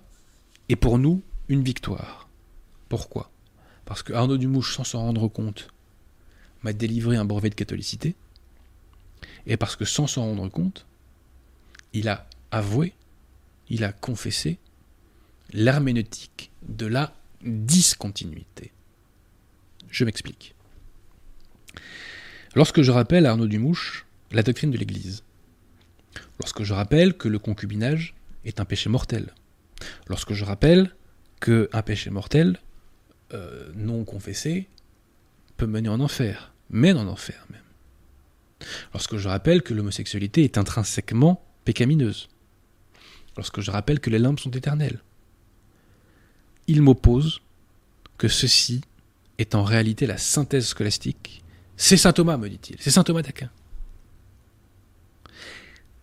[0.70, 2.28] est pour nous une victoire.
[2.90, 3.32] Pourquoi?
[3.86, 5.68] Parce que Arnaud Dumouche, sans s'en rendre compte,
[6.64, 8.16] m'a délivré un brevet de catholicité,
[9.46, 10.86] et parce que sans s'en rendre compte,
[11.94, 12.94] il a avoué,
[13.70, 14.58] il a confessé
[15.56, 18.72] l'herméneutique de la discontinuité.
[19.90, 20.54] Je m'explique.
[22.56, 25.24] Lorsque je rappelle à Arnaud Dumouche la doctrine de l'Église,
[26.40, 29.34] lorsque je rappelle que le concubinage est un péché mortel,
[30.08, 30.94] lorsque je rappelle
[31.40, 32.60] que un péché mortel
[33.34, 34.68] euh, non confessé
[35.56, 37.62] peut mener en enfer, mène en enfer même.
[38.94, 42.28] Lorsque je rappelle que l'homosexualité est intrinsèquement pécamineuse,
[43.38, 45.02] lorsque je rappelle que les limbes sont éternelles,
[46.68, 47.42] il m'oppose
[48.18, 48.82] que ceci
[49.38, 51.44] est en réalité la synthèse scolastique.
[51.78, 53.50] C'est saint Thomas, me dit-il, c'est saint Thomas d'Aquin.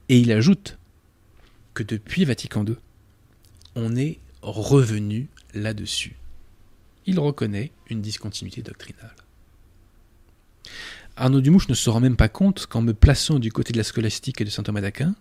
[0.09, 0.79] Et il ajoute
[1.73, 2.77] que depuis Vatican II,
[3.75, 6.17] on est revenu là-dessus
[7.07, 9.15] il reconnaît une discontinuité doctrinale.
[11.17, 13.85] Arnaud Dumouche ne se rend même pas compte qu'en me plaçant du côté de la
[13.85, 15.15] scolastique et de saint Thomas d'Aquin,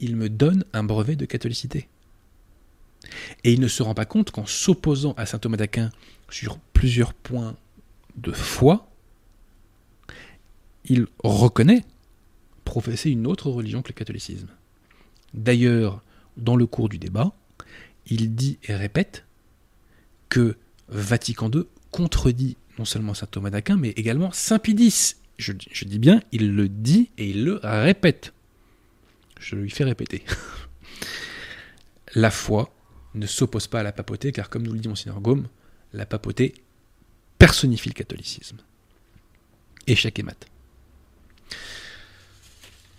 [0.00, 1.88] il me donne un brevet de catholicité.
[3.44, 5.90] Et il ne se rend pas compte qu'en s'opposant à saint Thomas d'Aquin
[6.30, 7.56] sur plusieurs points
[8.16, 8.88] de foi,
[10.84, 11.84] il reconnaît
[12.64, 14.48] professer une autre religion que le catholicisme.
[15.34, 16.02] D'ailleurs,
[16.36, 17.32] dans le cours du débat,
[18.06, 19.24] il dit et répète
[20.28, 20.56] que
[20.88, 25.16] Vatican II contredit non seulement saint Thomas d'Aquin, mais également saint Pidis.
[25.36, 28.32] Je, je, dis bien, il le dit et il le répète.
[29.40, 30.24] Je lui fais répéter.
[32.14, 32.72] la foi
[33.14, 35.48] ne s'oppose pas à la papauté, car comme nous le dit Monseigneur Gaume,
[35.92, 36.54] la papauté
[37.38, 38.58] personnifie le catholicisme.
[39.86, 40.46] Échec et mat.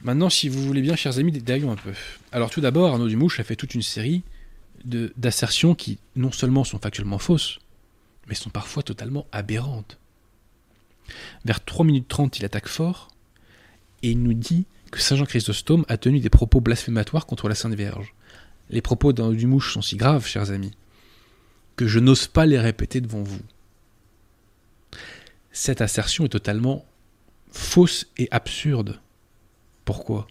[0.01, 1.93] Maintenant, si vous voulez bien, chers amis, détaillons un peu.
[2.31, 4.23] Alors tout d'abord, Arnaud Dumouche a fait toute une série
[4.85, 7.59] d'assertions qui non seulement sont factuellement fausses,
[8.27, 9.97] mais sont parfois totalement aberrantes.
[11.43, 13.09] Vers 3 minutes 30, il attaque fort
[14.03, 17.55] et il nous dit que Saint Jean Chrysostome a tenu des propos blasphématoires contre la
[17.55, 18.13] Sainte Vierge.
[18.69, 20.71] Les propos d'un du mouche sont si graves, chers amis,
[21.75, 23.41] que je n'ose pas les répéter devant vous.
[25.51, 26.85] Cette assertion est totalement
[27.51, 28.99] fausse et absurde.
[29.85, 30.27] Pourquoi?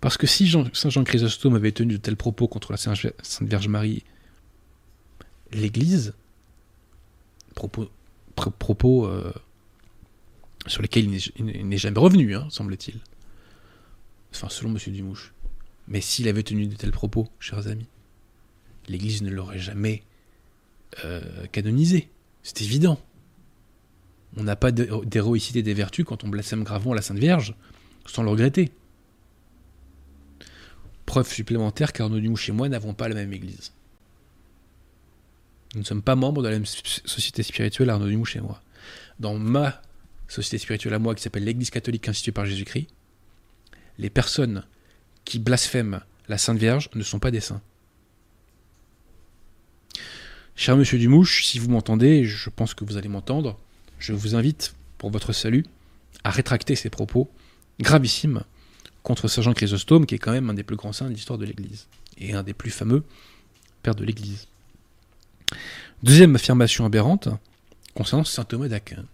[0.00, 2.98] Parce que si Saint Jean Chrysostome avait tenu de tels propos contre la Sainte
[3.40, 4.04] Vierge Marie,
[5.52, 6.14] l'Église,
[7.54, 7.88] propos,
[8.34, 9.32] propos euh,
[10.66, 13.00] sur lesquels il n'est jamais revenu, hein, semble-t-il.
[14.32, 14.78] Enfin, selon M.
[14.92, 15.32] Dumouche.
[15.88, 17.86] Mais s'il avait tenu de tels propos, chers amis,
[18.88, 20.02] l'Église ne l'aurait jamais
[21.04, 22.08] euh, canonisé.
[22.42, 23.00] C'est évident.
[24.36, 27.54] On n'a pas d'héroïcité des vertus quand on blasphème gravement la Sainte Vierge,
[28.04, 28.70] sans le regretter.
[31.06, 33.72] Preuve supplémentaire qu'Arnaud Dumouche et moi n'avons pas la même Église.
[35.74, 38.62] Nous ne sommes pas membres de la même société spirituelle, Arnaud Dumouche et moi.
[39.20, 39.80] Dans ma
[40.28, 42.88] société spirituelle à moi, qui s'appelle l'Église catholique instituée par Jésus-Christ,
[43.98, 44.64] les personnes
[45.26, 47.60] qui blasphèment la Sainte Vierge ne sont pas des saints.
[50.54, 53.58] Cher monsieur Dumouche, si vous m'entendez, je pense que vous allez m'entendre,
[53.98, 55.66] je vous invite, pour votre salut,
[56.24, 57.30] à rétracter ces propos
[57.78, 58.42] gravissimes
[59.02, 61.38] contre Saint Jean Chrysostome, qui est quand même un des plus grands saints de l'histoire
[61.38, 63.04] de l'Église, et un des plus fameux
[63.82, 64.48] pères de l'Église.
[66.02, 67.28] Deuxième affirmation aberrante,
[67.94, 69.04] concernant Saint Thomas d'Aquin.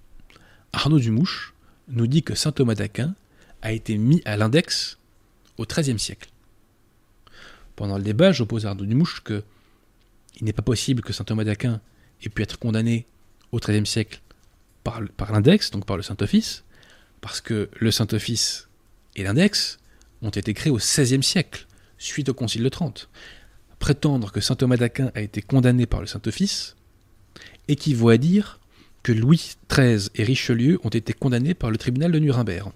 [0.73, 1.55] Arnaud Dumouche
[1.89, 3.15] nous dit que Saint Thomas d'Aquin
[3.63, 4.99] a été mis à l'index
[5.63, 6.29] au XIIIe siècle.
[7.77, 9.43] Pendant le débat, j'oppose à Arnaud Dumouche que
[10.41, 11.81] il n'est pas possible que saint Thomas d'Aquin
[12.23, 13.07] ait pu être condamné
[13.53, 14.21] au XIIIe siècle
[14.83, 15.01] par,
[15.31, 16.65] l'index, donc par le Saint-Office,
[17.21, 18.69] parce que le Saint-Office
[19.15, 19.79] et l'index
[20.23, 21.67] ont été créés au XVIe siècle,
[21.99, 23.09] suite au Concile de Trente.
[23.79, 26.77] Prétendre que saint Thomas d'Aquin a été condamné par le Saint-Office
[27.69, 28.61] équivaut à dire
[29.03, 32.73] que Louis XIII et Richelieu ont été condamnés par le tribunal de Nuremberg.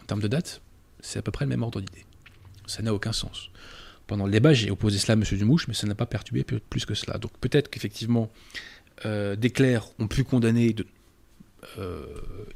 [0.00, 0.60] En termes de date,
[1.04, 2.06] c'est à peu près le même ordre d'idée.
[2.66, 3.50] Ça n'a aucun sens.
[4.06, 5.38] Pendant le débat, j'ai opposé cela à M.
[5.38, 7.18] Dumouche, mais ça n'a pas perturbé plus que cela.
[7.18, 8.30] Donc peut-être qu'effectivement,
[9.04, 10.74] euh, des clercs ont pu condamner
[11.78, 12.06] euh,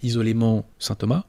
[0.03, 1.27] isolément saint Thomas,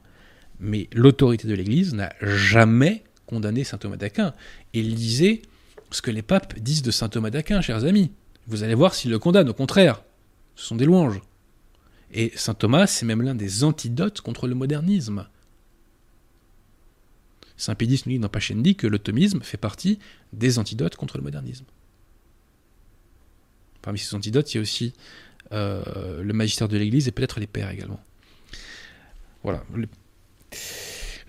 [0.58, 4.34] mais l'autorité de l'Église n'a jamais condamné saint Thomas d'Aquin.
[4.72, 5.42] Et il disait
[5.90, 8.12] ce que les papes disent de saint Thomas d'Aquin, chers amis.
[8.46, 10.02] Vous allez voir s'ils le condamnent, au contraire.
[10.56, 11.20] Ce sont des louanges.
[12.12, 15.26] Et saint Thomas, c'est même l'un des antidotes contre le modernisme.
[17.60, 19.98] Saint Pédis nous dit dans Pachendi que l'automisme fait partie
[20.32, 21.66] des antidotes contre le modernisme.
[23.82, 24.94] Parmi ces antidotes, il y a aussi
[25.52, 28.00] euh, le magistère de l'Église et peut-être les pères également.
[29.42, 29.62] Voilà.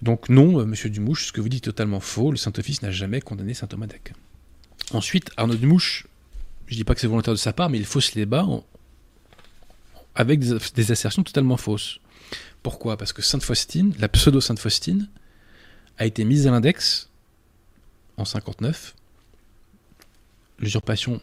[0.01, 2.31] Donc non, euh, Monsieur Dumouche, ce que vous dites est totalement faux.
[2.31, 4.15] Le Saint-Office n'a jamais condamné Saint Thomas d'Aquin.
[4.91, 6.07] Ensuite, Arnaud Dumouche,
[6.67, 8.47] je ne dis pas que c'est volontaire de sa part, mais il fausse les débats
[10.15, 11.99] avec des, des, assertions totalement fausses.
[12.63, 12.95] Pourquoi?
[12.95, 15.09] Parce que Sainte Faustine, la pseudo-Sainte Faustine,
[16.01, 17.09] a été mise à l'index
[18.17, 18.95] en 59.
[20.57, 21.21] L'usurpation,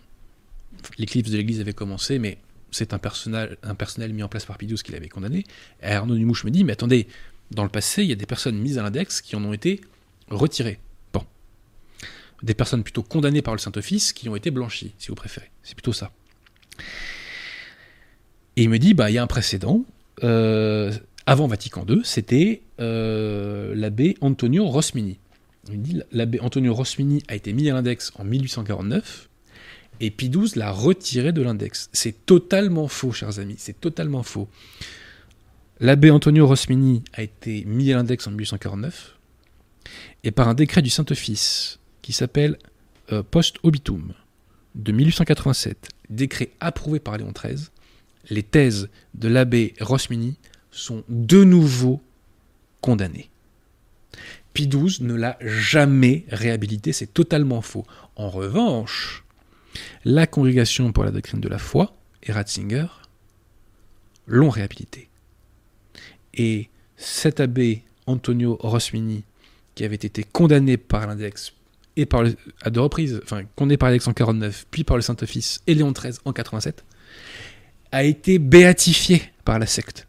[0.99, 2.39] l'éclipse de l'Église avait commencé, mais
[2.71, 3.57] c'est un personnel,
[4.13, 5.43] mis en place par XII qui l'avait condamné.
[5.83, 7.09] Et Arnaud Dumouche me dit, mais attendez,
[7.51, 9.81] dans le passé, il y a des personnes mises à l'index qui en ont été
[10.29, 10.79] retirées.
[12.45, 15.51] Des personnes plutôt condamnées par le Saint-Office qui ont été blanchies, si vous préférez.
[15.65, 16.13] C'est plutôt ça.
[18.55, 19.85] Et il me dit, bah, il y a un précédent.
[20.23, 20.97] Euh,
[21.29, 25.19] avant Vatican II, c'était euh, l'abbé Antonio Rosmini.
[26.11, 29.29] L'abbé Antonio Rosmini a été mis à l'index en 1849
[30.01, 31.91] et Pie XII l'a retiré de l'index.
[31.93, 34.49] C'est totalement faux, chers amis, c'est totalement faux.
[35.81, 39.19] L'abbé Antonio Rosmini a été mis à l'index en 1849
[40.25, 42.57] et par un décret du Saint-Office qui s'appelle
[43.13, 44.15] euh, Post Obitum
[44.75, 47.67] de 1887, décret approuvé par Léon XIII,
[48.31, 50.39] les thèses de l'abbé Rosmini
[50.79, 52.01] sont de nouveau
[52.81, 53.31] condamnés.
[54.55, 57.87] Pie XII ne l'a jamais réhabilité, c'est totalement faux.
[58.17, 59.25] En revanche,
[60.05, 62.87] la Congrégation pour la doctrine de la foi et Ratzinger
[64.27, 65.09] l'ont réhabilité.
[66.35, 69.25] Et cet abbé Antonio Rosmini,
[69.75, 71.53] qui avait été condamné par l'index
[71.97, 72.25] et par
[72.63, 75.93] à deux reprises, enfin condamné par l'index en 49, puis par le Saint-Office et Léon
[75.93, 76.85] XIII en 87,
[77.93, 80.08] a été béatifié par la secte.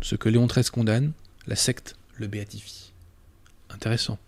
[0.00, 1.12] Ce que Léon XIII condamne,
[1.46, 2.92] la secte le béatifie.
[3.70, 4.18] Intéressant.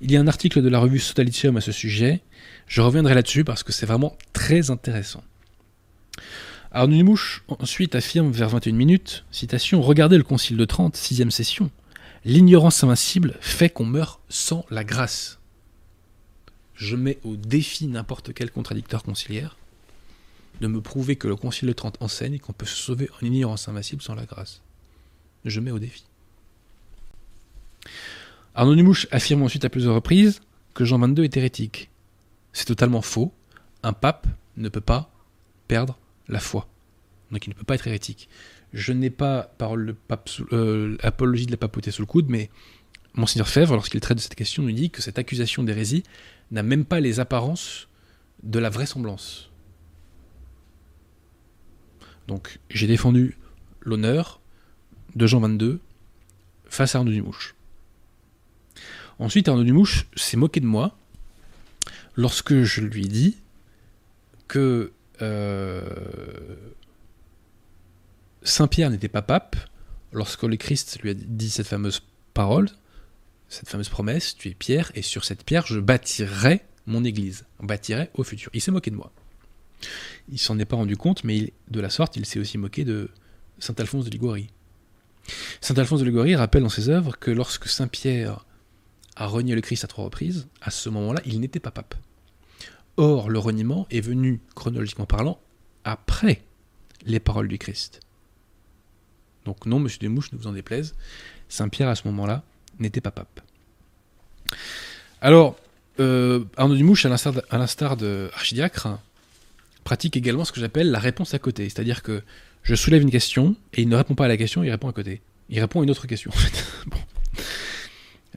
[0.00, 2.20] Il y a un article de la revue Sotalitium à ce sujet.
[2.66, 5.24] Je reviendrai là-dessus parce que c'est vraiment très intéressant.
[6.70, 7.16] Arnaud
[7.48, 11.70] ensuite affirme vers 21 minutes, citation, Regardez le Concile de Trente, sixième session.
[12.24, 15.38] L'ignorance invincible fait qu'on meurt sans la grâce.
[16.74, 19.56] Je mets au défi n'importe quel contradicteur conciliaire
[20.60, 23.68] de me prouver que le Concile de Trente enseigne qu'on peut se sauver en ignorance
[23.68, 24.62] invincible sans la grâce.
[25.44, 26.04] Je mets au défi.
[28.54, 30.40] Arnaud Dumouche affirme ensuite à plusieurs reprises
[30.74, 31.90] que Jean XXII est hérétique.
[32.52, 33.32] C'est totalement faux.
[33.82, 34.26] Un pape
[34.56, 35.10] ne peut pas
[35.68, 36.68] perdre la foi.
[37.30, 38.28] Donc il ne peut pas être hérétique.
[38.72, 42.50] Je n'ai pas parole de pape euh, apologie de la papauté sous le coude, mais
[43.14, 46.02] Monseigneur Fèvre, lorsqu'il traite de cette question, nous dit que cette accusation d'hérésie
[46.50, 47.88] n'a même pas les apparences
[48.42, 49.50] de la vraisemblance.
[52.28, 53.38] Donc j'ai défendu
[53.80, 54.40] l'honneur
[55.14, 55.78] de Jean XXII
[56.66, 57.54] face à Arnaud Dumouche.
[59.18, 60.96] Ensuite, Arnaud Dumouche s'est moqué de moi
[62.16, 63.36] lorsque je lui ai dit
[64.48, 65.82] que euh,
[68.42, 69.56] Saint-Pierre n'était pas pape
[70.12, 72.02] lorsque le Christ lui a dit cette fameuse
[72.34, 72.68] parole,
[73.48, 78.10] cette fameuse promesse, tu es pierre, et sur cette pierre je bâtirai mon église, bâtirai
[78.14, 78.50] au futur.
[78.54, 79.12] Il s'est moqué de moi.
[80.28, 83.10] Il s'en est pas rendu compte, mais de la sorte, il s'est aussi moqué de
[83.58, 84.48] Saint Alphonse de Liguori.
[85.72, 88.44] Saint Alphonse de Liguori rappelle dans ses œuvres que lorsque Saint Pierre
[89.16, 91.94] a renié le Christ à trois reprises, à ce moment-là, il n'était pas pape.
[92.98, 95.40] Or, le reniement est venu, chronologiquement parlant,
[95.84, 96.42] après
[97.06, 98.00] les paroles du Christ.
[99.46, 100.94] Donc non, monsieur Desmouches, ne vous en déplaise,
[101.48, 102.42] Saint Pierre à ce moment-là
[102.78, 103.40] n'était pas pape.
[105.22, 105.56] Alors,
[106.00, 108.98] euh, Arnaud Dumouche, à l'instar de, Archidiacre,
[109.84, 111.66] pratique également ce que j'appelle la réponse à côté.
[111.70, 112.22] C'est-à-dire que
[112.62, 114.92] je soulève une question et il ne répond pas à la question, il répond à
[114.92, 115.22] côté.
[115.48, 116.64] Il répond à une autre question, en fait.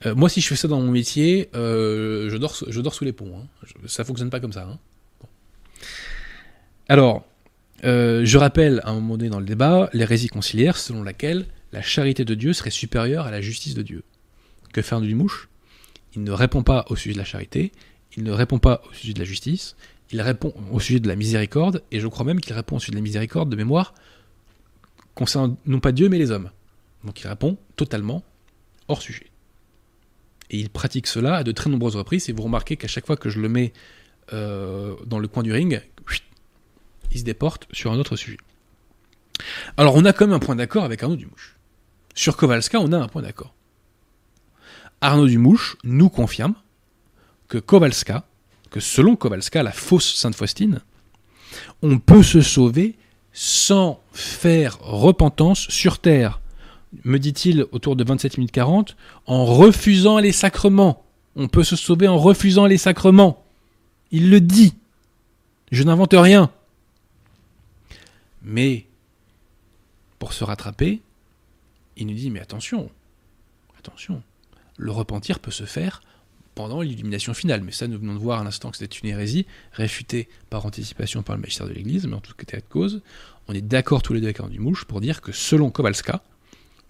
[0.05, 2.53] Euh, moi, si je fais ça dans mon métier, euh, je, dors,
[2.93, 3.39] sous les ponts.
[3.39, 3.47] hein.
[3.63, 4.67] Je- ça fonctionne pas comme ça.
[4.69, 4.77] hein.
[6.89, 7.25] Alors,
[7.85, 11.81] euh, je rappelle à un moment donné dans le débat l'hérésie conciliaire selon laquelle la
[11.81, 14.03] charité de Dieu serait supérieure à la justice de Dieu.
[14.73, 15.49] Que fait Arnaud Dumouche
[16.15, 17.71] Il ne répond pas au sujet de la charité,
[18.17, 19.75] il ne répond pas au sujet de la justice,
[20.11, 22.91] il répond au sujet de la miséricorde, et je crois même qu'il répond au sujet
[22.91, 23.93] de la miséricorde de mémoire
[25.15, 26.51] concernant non pas Dieu mais les hommes.
[27.05, 28.23] Donc il répond totalement
[28.87, 29.27] hors sujet.
[30.49, 33.17] Et il pratique cela à de très nombreuses reprises, et vous remarquez qu'à chaque fois
[33.17, 33.73] que je le mets
[34.33, 35.81] euh, dans le coin du ring,
[37.11, 38.37] il se déporte sur un autre sujet.
[39.77, 41.55] Alors on a quand même un point d'accord avec Arnaud Dumouche.
[42.13, 43.53] Sur Kowalska, on a un point d'accord.
[45.01, 46.55] Arnaud Dumouche nous confirme
[47.47, 48.25] que Kowalska,
[48.71, 50.81] que selon Kowalska, la fausse Sainte Faustine,
[51.81, 52.95] on peut se sauver
[53.33, 56.39] sans faire repentance sur terre,
[57.03, 61.03] me dit-il autour de 27 minutes 40, en refusant les sacrements.
[61.35, 63.43] On peut se sauver en refusant les sacrements.
[64.11, 64.73] Il le dit.
[65.71, 66.51] Je n'invente rien.
[68.43, 68.85] Mais,
[70.19, 71.01] pour se rattraper,
[71.97, 72.89] il nous dit, mais attention,
[73.79, 74.21] attention,
[74.77, 76.01] le repentir peut se faire
[76.53, 77.61] pendant l'illumination finale.
[77.61, 81.21] Mais ça, nous venons de voir à l'instant que c'était une hérésie, réfutée par anticipation
[81.21, 83.01] par le magistère de l'Église, mais en tout cas de cause,
[83.47, 86.23] on est d'accord tous les deux avec Arnaud Dumouche pour dire que selon Kowalska,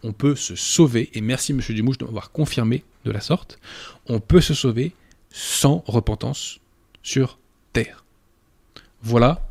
[0.05, 3.59] on peut se sauver, et merci Monsieur Dumouche de m'avoir confirmé de la sorte,
[4.07, 4.93] on peut se sauver
[5.31, 6.59] sans repentance
[7.01, 7.39] sur
[7.73, 8.05] terre.
[9.01, 9.47] Voilà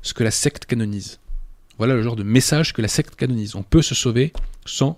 [0.00, 1.20] ce que la secte canonise.
[1.76, 3.54] Voilà le genre de message que la secte canonise.
[3.54, 4.32] On peut se sauver
[4.64, 4.96] sans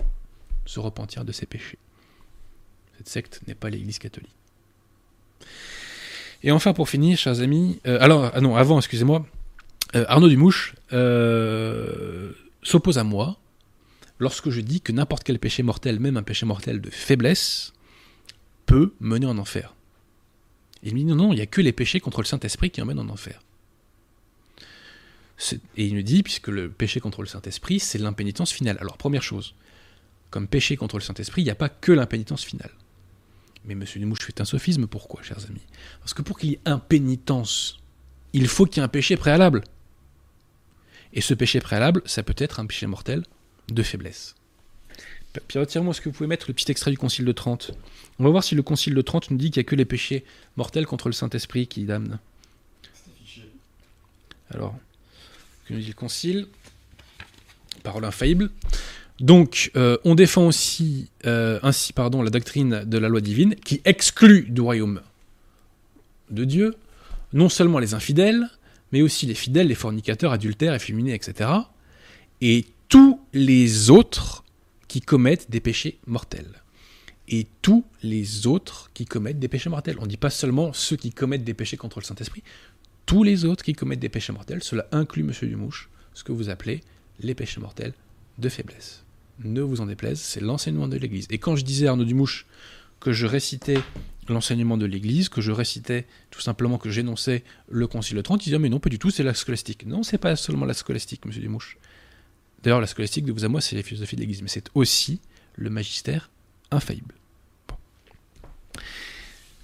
[0.64, 1.78] se repentir de ses péchés.
[2.96, 4.34] Cette secte n'est pas l'Église catholique.
[6.42, 9.26] Et enfin, pour finir, chers amis, euh, alors, ah non, avant, excusez-moi,
[9.94, 12.32] euh, Arnaud Dumouche euh,
[12.62, 13.38] s'oppose à moi
[14.18, 17.72] lorsque je dis que n'importe quel péché mortel, même un péché mortel de faiblesse,
[18.66, 19.74] peut mener en enfer.
[20.82, 22.82] Il me dit non, non, il n'y a que les péchés contre le Saint-Esprit qui
[22.82, 23.40] emmènent en enfer.
[25.76, 28.78] Et il me dit, puisque le péché contre le Saint-Esprit, c'est l'impénitence finale.
[28.80, 29.54] Alors, première chose,
[30.30, 32.70] comme péché contre le Saint-Esprit, il n'y a pas que l'impénitence finale.
[33.64, 35.62] Mais Monsieur Dumouche fait un sophisme, pourquoi, chers amis?
[36.00, 37.78] Parce que pour qu'il y ait impénitence,
[38.32, 39.64] il faut qu'il y ait un péché préalable.
[41.12, 43.24] Et ce péché préalable, ça peut être un péché mortel
[43.68, 44.34] de faiblesse.
[45.48, 47.72] Pierre, tire-moi, est-ce que vous pouvez mettre le petit extrait du Concile de Trente
[48.18, 49.84] On va voir si le Concile de Trente nous dit qu'il n'y a que les
[49.84, 50.24] péchés
[50.56, 52.18] mortels contre le Saint-Esprit qui damnent.
[54.50, 54.76] Alors,
[55.66, 56.46] que nous dit le Concile?
[57.82, 58.50] Parole infaillible.
[59.20, 63.80] Donc, euh, on défend aussi euh, ainsi pardon, la doctrine de la loi divine qui
[63.84, 65.00] exclut du royaume
[66.30, 66.76] de Dieu
[67.32, 68.48] non seulement les infidèles,
[68.92, 71.50] mais aussi les fidèles, les fornicateurs, adultères, efféminés, etc.
[72.40, 74.44] Et tous les autres
[74.88, 76.62] qui commettent des péchés mortels.
[77.26, 79.96] Et tous les autres qui commettent des péchés mortels.
[79.98, 82.42] On ne dit pas seulement ceux qui commettent des péchés contre le Saint-Esprit,
[83.06, 84.62] tous les autres qui commettent des péchés mortels.
[84.62, 86.80] Cela inclut, monsieur Dumouche, ce que vous appelez
[87.20, 87.94] les péchés mortels
[88.38, 89.04] de faiblesse.
[89.42, 91.26] Ne vous en déplaise, c'est l'enseignement de l'Église.
[91.30, 92.46] Et quand je disais à Arnaud Dumouche
[93.00, 93.78] que je récitais
[94.28, 98.50] l'enseignement de l'Église, que je récitais tout simplement, que j'énonçais le Concile de Trente, il
[98.50, 99.86] disait mais non, pas du tout, c'est la scolastique.
[99.86, 101.78] Non, c'est pas seulement la scolastique, monsieur Dumouche.
[102.64, 105.20] D'ailleurs, la scolastique, de vous à moi, c'est la philosophie de l'Église, mais c'est aussi
[105.54, 106.30] le magistère
[106.70, 107.14] infaillible.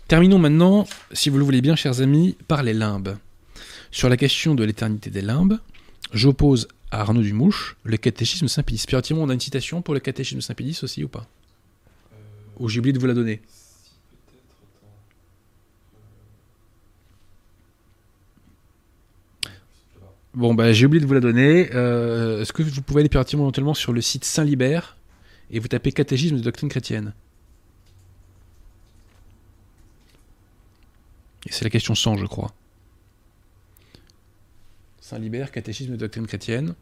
[0.06, 3.16] Terminons maintenant, si vous le voulez bien, chers amis, par les limbes.
[3.90, 5.58] Sur la question de l'éternité des limbes,
[6.12, 8.84] j'oppose à Arnaud Dumouche le catéchisme Saint-Pédis.
[8.86, 11.26] Pierre Timon, on a une citation pour le catéchisme Saint-Pédis aussi ou pas?
[12.58, 13.40] Ou j'ai oublié de vous la donner?
[20.34, 21.70] Bon, bah, j'ai oublié de vous la donner.
[21.74, 24.96] Euh, Est-ce que vous pouvez aller Timon éventuellement sur le site Saint-Libert
[25.50, 27.14] et vous tapez catéchisme de doctrine chrétienne?
[31.46, 32.54] Et c'est la question 100, je crois.
[35.00, 36.74] Saint-Libert, catéchisme de doctrine chrétienne.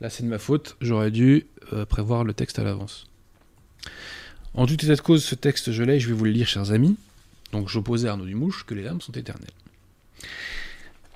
[0.00, 0.76] Là, c'est de ma faute.
[0.80, 3.06] J'aurais dû euh, prévoir le texte à l'avance.
[4.54, 6.72] En tout état de cause, ce texte, je l'ai je vais vous le lire, chers
[6.72, 6.96] amis.
[7.52, 9.50] Donc, j'opposais à Arnaud Dumouche que les larmes sont éternelles.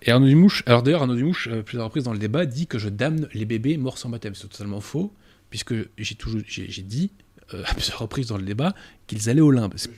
[0.02, 2.78] Et Arnaud Dumouche, alors d'ailleurs, Arnaud Dumouche, euh, plusieurs reprises dans le débat, dit que
[2.78, 4.34] je damne les bébés morts sans baptême.
[4.34, 5.12] C'est totalement faux,
[5.50, 7.12] puisque j'ai toujours, j'ai j'ai dit
[7.54, 8.74] euh, à plusieurs reprises dans le débat
[9.06, 9.74] qu'ils allaient au limbe.
[9.76, 9.90] C'est-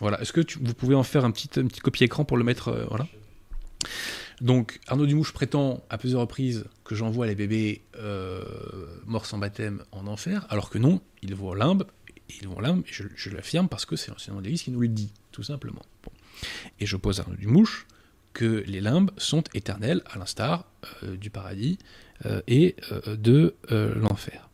[0.00, 0.20] Voilà.
[0.20, 2.68] Est-ce que tu- vous pouvez en faire un petit, un petit copier-écran pour le mettre,
[2.68, 3.06] euh, voilà.
[4.40, 8.42] Donc Arnaud Dumouche prétend à plusieurs reprises que j'envoie les bébés euh,
[9.06, 11.84] morts sans baptême en enfer, alors que non, ils vont au limbe.
[12.40, 14.70] Ils vont au limbe, et je, je l'affirme parce que c'est l'enseignement de l'Église qui
[14.70, 15.82] nous le dit, tout simplement.
[16.04, 16.12] Bon.
[16.80, 17.86] Et je pose à Arnaud Dumouche
[18.32, 20.64] que les limbes sont éternels, à l'instar
[21.02, 21.78] euh, du paradis
[22.24, 24.48] euh, et euh, de l'enfer.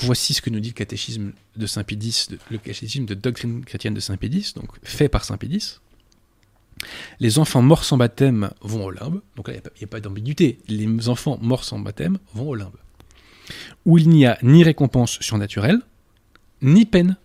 [0.00, 3.94] Voici ce que nous dit le catéchisme de Saint Pédis, le catéchisme de doctrine chrétienne
[3.94, 5.78] de Saint Pédis, donc fait par Saint Pédis.
[7.20, 10.58] Les enfants morts sans baptême vont au limbe, donc là il n'y a, pas d'ambiguïté,
[10.68, 12.76] les enfants morts sans baptême vont au limbe,
[13.84, 15.80] où il n'y a ni récompense surnaturelle,
[16.62, 17.16] ni peine.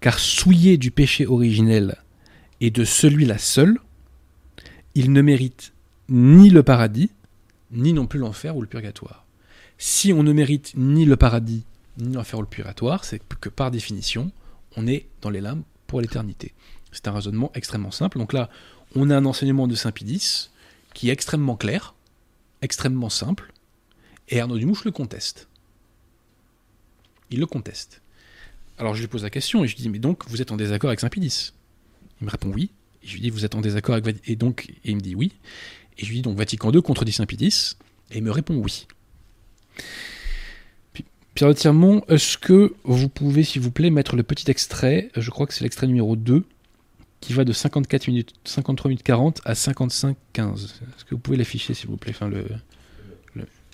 [0.00, 1.96] Car souillé du péché originel
[2.60, 3.78] et de celui-là seul,
[4.94, 5.72] il ne mérite
[6.08, 7.10] ni le paradis,
[7.70, 9.26] ni non plus l'enfer ou le purgatoire.
[9.76, 11.64] Si on ne mérite ni le paradis,
[11.98, 14.32] ni l'enfer ou le purgatoire, c'est que par définition,
[14.76, 16.54] on est dans les limbes pour l'éternité.
[16.92, 18.18] C'est un raisonnement extrêmement simple.
[18.18, 18.48] Donc là,
[18.94, 20.50] on a un enseignement de Saint Pédis
[20.94, 21.94] qui est extrêmement clair,
[22.62, 23.52] extrêmement simple,
[24.28, 25.48] et Arnaud Dumouche le conteste.
[27.30, 28.00] Il le conteste.
[28.78, 30.56] Alors je lui pose la question et je lui dis, mais donc vous êtes en
[30.56, 31.52] désaccord avec Saint Pédis
[32.20, 32.70] Il me répond oui.
[33.02, 35.14] Et je lui dis, vous êtes en désaccord avec Et donc, et il me dit
[35.14, 35.32] oui.
[35.98, 37.76] Et je lui dis, donc Vatican II contredit Saint Pédis
[38.10, 38.86] Et il me répond oui.
[41.34, 45.46] Pierre de est-ce que vous pouvez, s'il vous plaît, mettre le petit extrait, je crois
[45.46, 46.44] que c'est l'extrait numéro 2,
[47.20, 50.64] qui va de 54 minutes, 53 minutes 40 à 55 15.
[50.64, 52.10] Est-ce que vous pouvez l'afficher, s'il vous plaît?
[52.12, 52.44] Enfin, le,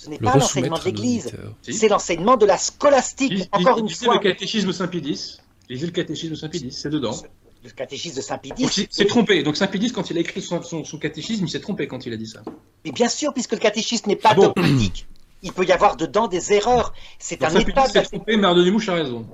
[0.05, 1.33] Ce n'est le pas l'enseignement de l'Église,
[1.63, 3.33] c'est l'enseignement de la scolastique.
[3.33, 5.39] Lis- Encore une lisez fois, le catéchisme Saint-Pédis.
[5.71, 7.17] Lisez le catéchisme Saint-Pédis, c'est dedans.
[7.65, 8.87] le catéchisme de Saint-Pédis.
[8.91, 9.43] c'est trompé.
[9.43, 12.13] Donc Saint-Pédis, quand il a écrit son, son- son catéchisme, il s'est trompé quand il
[12.13, 12.43] a dit ça.
[12.85, 15.07] Mais bien sûr, puisque le catéchisme n'est pas Ah bon dogmatique,
[15.43, 16.93] il peut y avoir dedans des erreurs.
[17.19, 19.27] C'est un état s'est trompé, mais Arnaud Dumouche a raison.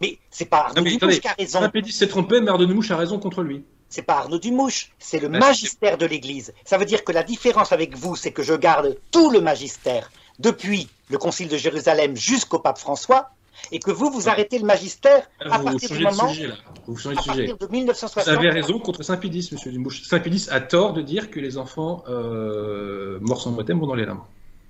[0.00, 1.60] Mais c'est pas attendez, qui a raison.
[1.60, 3.64] Saint-Pédis s'est trompé, mais Arnaud Dumouche a raison contre lui.
[3.88, 6.52] C'est pas Arnaud Dumouche, c'est le magistère de l'Église.
[6.64, 10.10] Ça veut dire que la différence avec vous, c'est que je garde tout le magistère
[10.38, 13.30] depuis le Concile de Jérusalem jusqu'au pape François,
[13.72, 16.28] et que vous, vous arrêtez le magistère à Ah, Vous partir du changez de moment,
[16.28, 16.54] sujet, là.
[16.86, 17.36] Vous changez à de sujet.
[17.48, 18.28] partir de Vous 1960.
[18.28, 20.02] avez raison contre Saint-Pédis, monsieur Dumouche.
[20.02, 24.04] Saint-Pédis a tort de dire que les enfants euh, morts sans baptême vont dans les
[24.04, 24.20] limbes.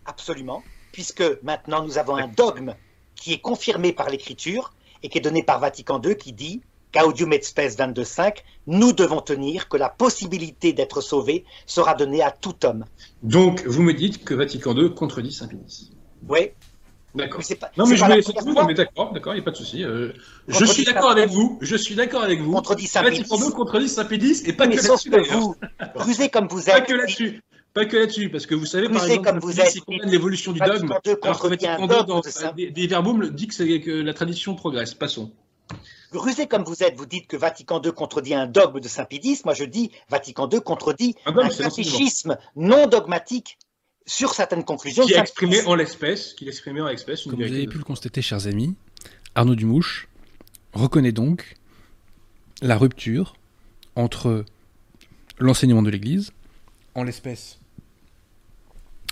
[0.05, 0.63] Absolument,
[0.93, 2.75] puisque maintenant nous avons un dogme
[3.17, 6.61] qui est confirmé par l'Écriture et qui est donné par Vatican II qui dit
[6.95, 12.31] Gaudium et Spes 22.5, nous devons tenir que la possibilité d'être sauvé sera donnée à
[12.31, 12.85] tout homme.
[13.23, 15.93] Donc, vous me dites que Vatican II contredit Saint-Pédis.
[16.29, 16.51] Oui,
[17.17, 17.41] D'accord.
[17.59, 19.57] pas, Non, mais je pas première vous, mais d'accord, d'accord, il n'y a pas de
[19.57, 19.83] souci.
[19.83, 20.13] Euh,
[20.49, 22.53] je suis d'accord avec vous, je suis d'accord avec vous.
[22.53, 23.21] Contredit Saint-Pédis.
[23.21, 25.57] Vatican II contredit Saint-Pédis, et pas mais que là-dessus vous,
[25.95, 27.43] rusé comme vous Pas êtes, que là-dessus.
[27.73, 29.53] Pas que là-dessus, parce que vous savez, par exemple, comme vous
[30.05, 33.91] l'évolution du dogme, alors que Vatican II, dans Saint- des, des verbum, le dit que
[33.91, 34.95] la tradition progresse.
[34.95, 35.33] Passons.
[36.19, 39.55] Rusé comme vous êtes, vous dites que Vatican II contredit un dogme de Saint-Pédis, moi
[39.55, 43.59] je dis Vatican II contredit Un catéchisme non dogmatique
[44.07, 47.53] sur certaines conclusions Qui exprimé en l'espèce, qui a exprimé en l'espèce une Comme vous
[47.53, 48.77] avez pu le constater, chers amis,
[49.35, 50.09] Arnaud Dumouche
[50.73, 51.57] reconnaît donc
[52.63, 53.35] la rupture
[53.97, 54.45] entre
[55.39, 56.33] l'enseignement de l'Église,
[56.95, 57.59] en l'espèce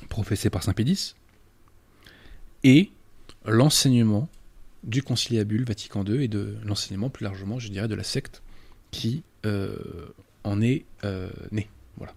[0.09, 1.15] professé par Saint Pédis,
[2.63, 2.91] et
[3.45, 4.29] l'enseignement
[4.85, 8.43] du conciliabule Vatican II et de l'enseignement plus largement, je dirais, de la secte
[8.91, 9.77] qui euh,
[10.45, 11.69] en est euh, née.
[11.97, 12.15] Voilà.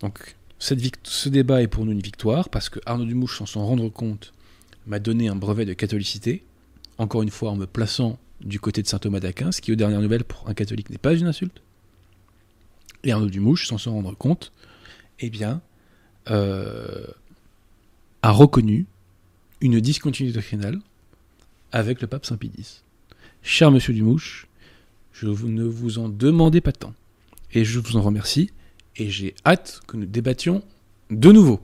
[0.00, 3.88] Donc, ce débat est pour nous une victoire parce que Arnaud Dumouche, sans s'en rendre
[3.88, 4.32] compte,
[4.86, 6.42] m'a donné un brevet de catholicité
[6.98, 9.76] encore une fois en me plaçant du côté de saint Thomas d'Aquin, ce qui aux
[9.76, 11.62] dernières nouvelles pour un catholique n'est pas une insulte.
[13.04, 14.52] Et Arnaud Dumouche, sans s'en rendre compte,
[15.20, 15.60] eh bien,
[16.30, 17.06] euh,
[18.22, 18.86] a reconnu
[19.60, 20.80] une discontinuité doctrinale
[21.72, 22.82] avec le pape Saint X.
[23.42, 24.46] Cher monsieur Dumouche,
[25.12, 26.94] je ne vous en demandez pas tant.
[27.52, 28.50] Et je vous en remercie.
[28.96, 30.62] Et j'ai hâte que nous débattions
[31.10, 31.60] de nouveau.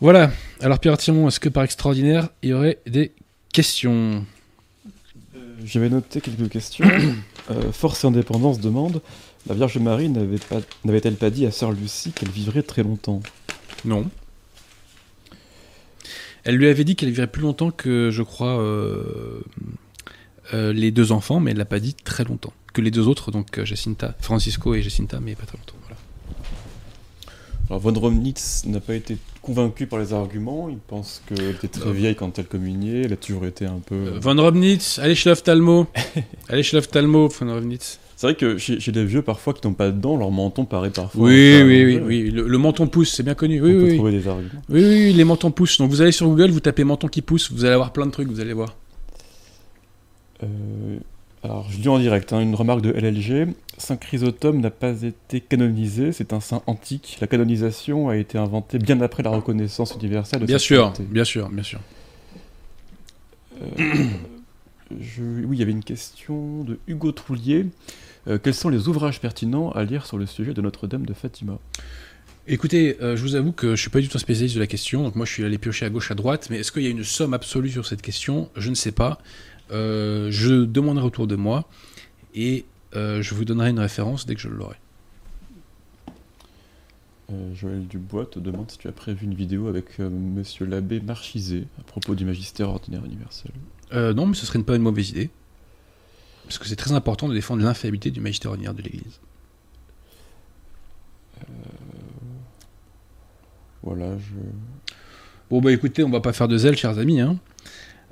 [0.00, 0.30] Voilà.
[0.60, 3.12] Alors Pierre Timon, est-ce que par extraordinaire, il y aurait des
[3.52, 4.24] questions?
[5.64, 6.88] J'avais noté quelques questions.
[7.50, 9.00] Euh, Force et Indépendance demande
[9.46, 13.22] La Vierge Marie n'avait pas- n'avait-elle pas dit à Sœur Lucie qu'elle vivrait très longtemps?
[13.86, 14.10] Non.
[16.48, 19.42] Elle lui avait dit qu'elle vivrait plus longtemps que, je crois, euh,
[20.54, 22.54] euh, les deux enfants, mais elle l'a pas dit très longtemps.
[22.72, 25.74] Que les deux autres, donc euh, Jacinta, Francisco et Jacinta, mais pas très longtemps.
[25.82, 25.98] Voilà.
[27.68, 30.70] Alors von Romnitz n'a pas été convaincu par les arguments.
[30.70, 33.02] Il pense qu'elle était très vieille quand elle communiait.
[33.02, 34.18] Elle a toujours été un peu.
[34.18, 35.86] Von Robnitz, allez Schloff Talmo.
[36.48, 37.98] allez Schloff Talmo, Von Robnitz.
[38.18, 40.64] C'est vrai que chez, chez les vieux, parfois, qui n'ont pas de dents, leur menton
[40.64, 41.28] paraît parfois.
[41.28, 42.30] Oui, oui, oui.
[42.32, 43.60] Le, le menton pousse, c'est bien connu.
[43.62, 43.94] Oui, On peut oui, oui.
[43.96, 44.62] trouver des arguments.
[44.68, 45.78] Oui, oui, les mentons poussent.
[45.78, 48.10] Donc vous allez sur Google, vous tapez menton qui pousse, vous allez avoir plein de
[48.10, 48.74] trucs, vous allez voir.
[50.42, 50.98] Euh,
[51.44, 53.54] alors, je lis en direct, hein, une remarque de LLG.
[53.76, 57.18] Saint Chrysostome n'a pas été canonisé, c'est un saint antique.
[57.20, 61.48] La canonisation a été inventée bien après la reconnaissance universelle de Bien sûr, bien sûr,
[61.50, 61.78] bien sûr.
[63.62, 63.66] Euh,
[65.00, 67.66] je- Oui, il y avait une question de Hugo Troulier.
[68.28, 71.58] Euh, quels sont les ouvrages pertinents à lire sur le sujet de Notre-Dame de Fatima?
[72.50, 74.66] Écoutez, euh, je vous avoue que je suis pas du tout un spécialiste de la
[74.66, 76.86] question, donc moi je suis allé piocher à gauche, à droite, mais est-ce qu'il y
[76.86, 78.48] a une somme absolue sur cette question?
[78.56, 79.18] Je ne sais pas.
[79.70, 81.68] Euh, je demanderai autour de moi
[82.34, 82.64] et
[82.96, 84.76] euh, je vous donnerai une référence dès que je l'aurai.
[87.52, 91.82] Joël Dubois te demande si tu as prévu une vidéo avec Monsieur l'abbé Marchizé à
[91.82, 93.52] propos du magistère ordinaire universel.
[93.92, 95.28] Non, mais ce serait pas une mauvaise idée.
[96.48, 99.20] Parce que c'est très important de défendre l'infaillibilité du magistère ordinaire de l'Église.
[103.82, 104.94] Voilà, je...
[105.50, 107.20] Bon bah écoutez, on va pas faire de zèle, chers amis.
[107.20, 107.38] Hein.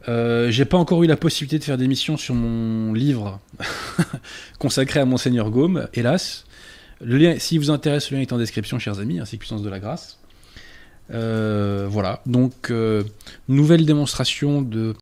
[0.08, 3.40] Euh, J'ai pas encore eu la possibilité de faire d'émission sur mon livre
[4.58, 6.44] consacré à Monseigneur Gaume, hélas.
[7.00, 9.62] Le lien, si vous intéresse, le lien est en description, chers amis, ainsi que Puissance
[9.62, 10.18] de la Grâce.
[11.10, 13.02] Euh, voilà, donc euh,
[13.48, 14.94] nouvelle démonstration de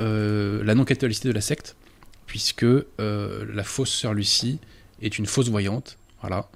[0.00, 1.74] euh, la non-catholicité de la secte,
[2.28, 4.60] puisque euh, la fausse sœur Lucie
[5.02, 6.48] est une fausse voyante, voilà,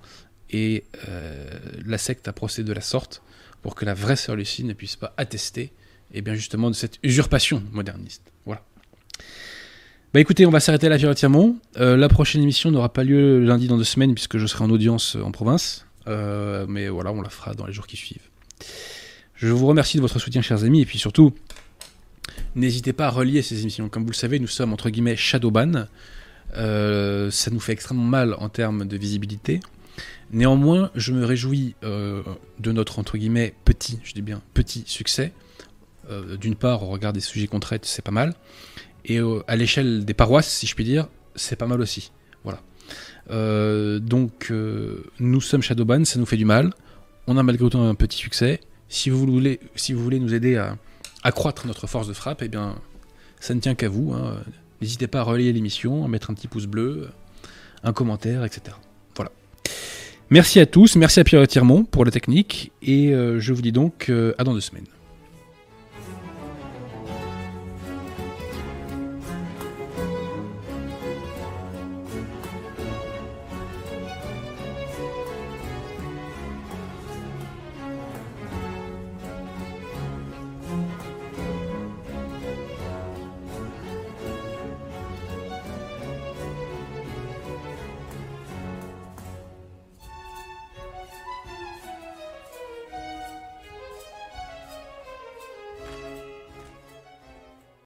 [0.50, 1.48] et euh,
[1.84, 3.22] la secte a procédé de la sorte
[3.62, 5.72] pour que la vraie sœur Lucie ne puisse pas attester
[6.12, 8.22] et bien justement de cette usurpation moderniste.
[8.44, 8.62] Voilà.
[10.12, 11.56] Bah écoutez, on va s'arrêter là, Pierre Tiamont.
[11.78, 14.70] Euh, la prochaine émission n'aura pas lieu lundi dans deux semaines puisque je serai en
[14.70, 15.86] audience en province.
[16.06, 18.28] Mais voilà, on la fera dans les jours qui suivent.
[19.36, 21.34] Je vous remercie de votre soutien, chers amis, et puis surtout,
[22.54, 23.88] n'hésitez pas à relier ces émissions.
[23.88, 25.86] Comme vous le savez, nous sommes entre guillemets shadowban.
[26.54, 29.60] Euh, ça nous fait extrêmement mal en termes de visibilité.
[30.32, 32.22] Néanmoins, je me réjouis euh,
[32.58, 35.32] de notre entre guillemets petit, je dis bien petit succès.
[36.10, 38.34] Euh, D'une part, au regard des sujets qu'on traite, c'est pas mal,
[39.04, 39.18] et
[39.48, 42.12] à l'échelle des paroisses, si je puis dire, c'est pas mal aussi.
[42.44, 42.60] Voilà.
[43.98, 44.52] Donc,
[45.20, 46.72] nous sommes Shadowban, ça nous fait du mal.
[47.26, 48.60] On a malgré tout un petit succès.
[48.88, 50.76] Si vous voulez, si vous voulez nous aider à
[51.22, 52.76] accroître notre force de frappe, eh bien,
[53.40, 54.12] ça ne tient qu'à vous.
[54.12, 54.36] hein.
[54.80, 57.08] N'hésitez pas à relayer l'émission, à mettre un petit pouce bleu,
[57.84, 58.76] un commentaire, etc.
[59.14, 59.30] Voilà.
[60.30, 63.70] Merci à tous, merci à Pierre Tirmont pour la technique, et euh, je vous dis
[63.72, 64.86] donc euh, à dans deux semaines.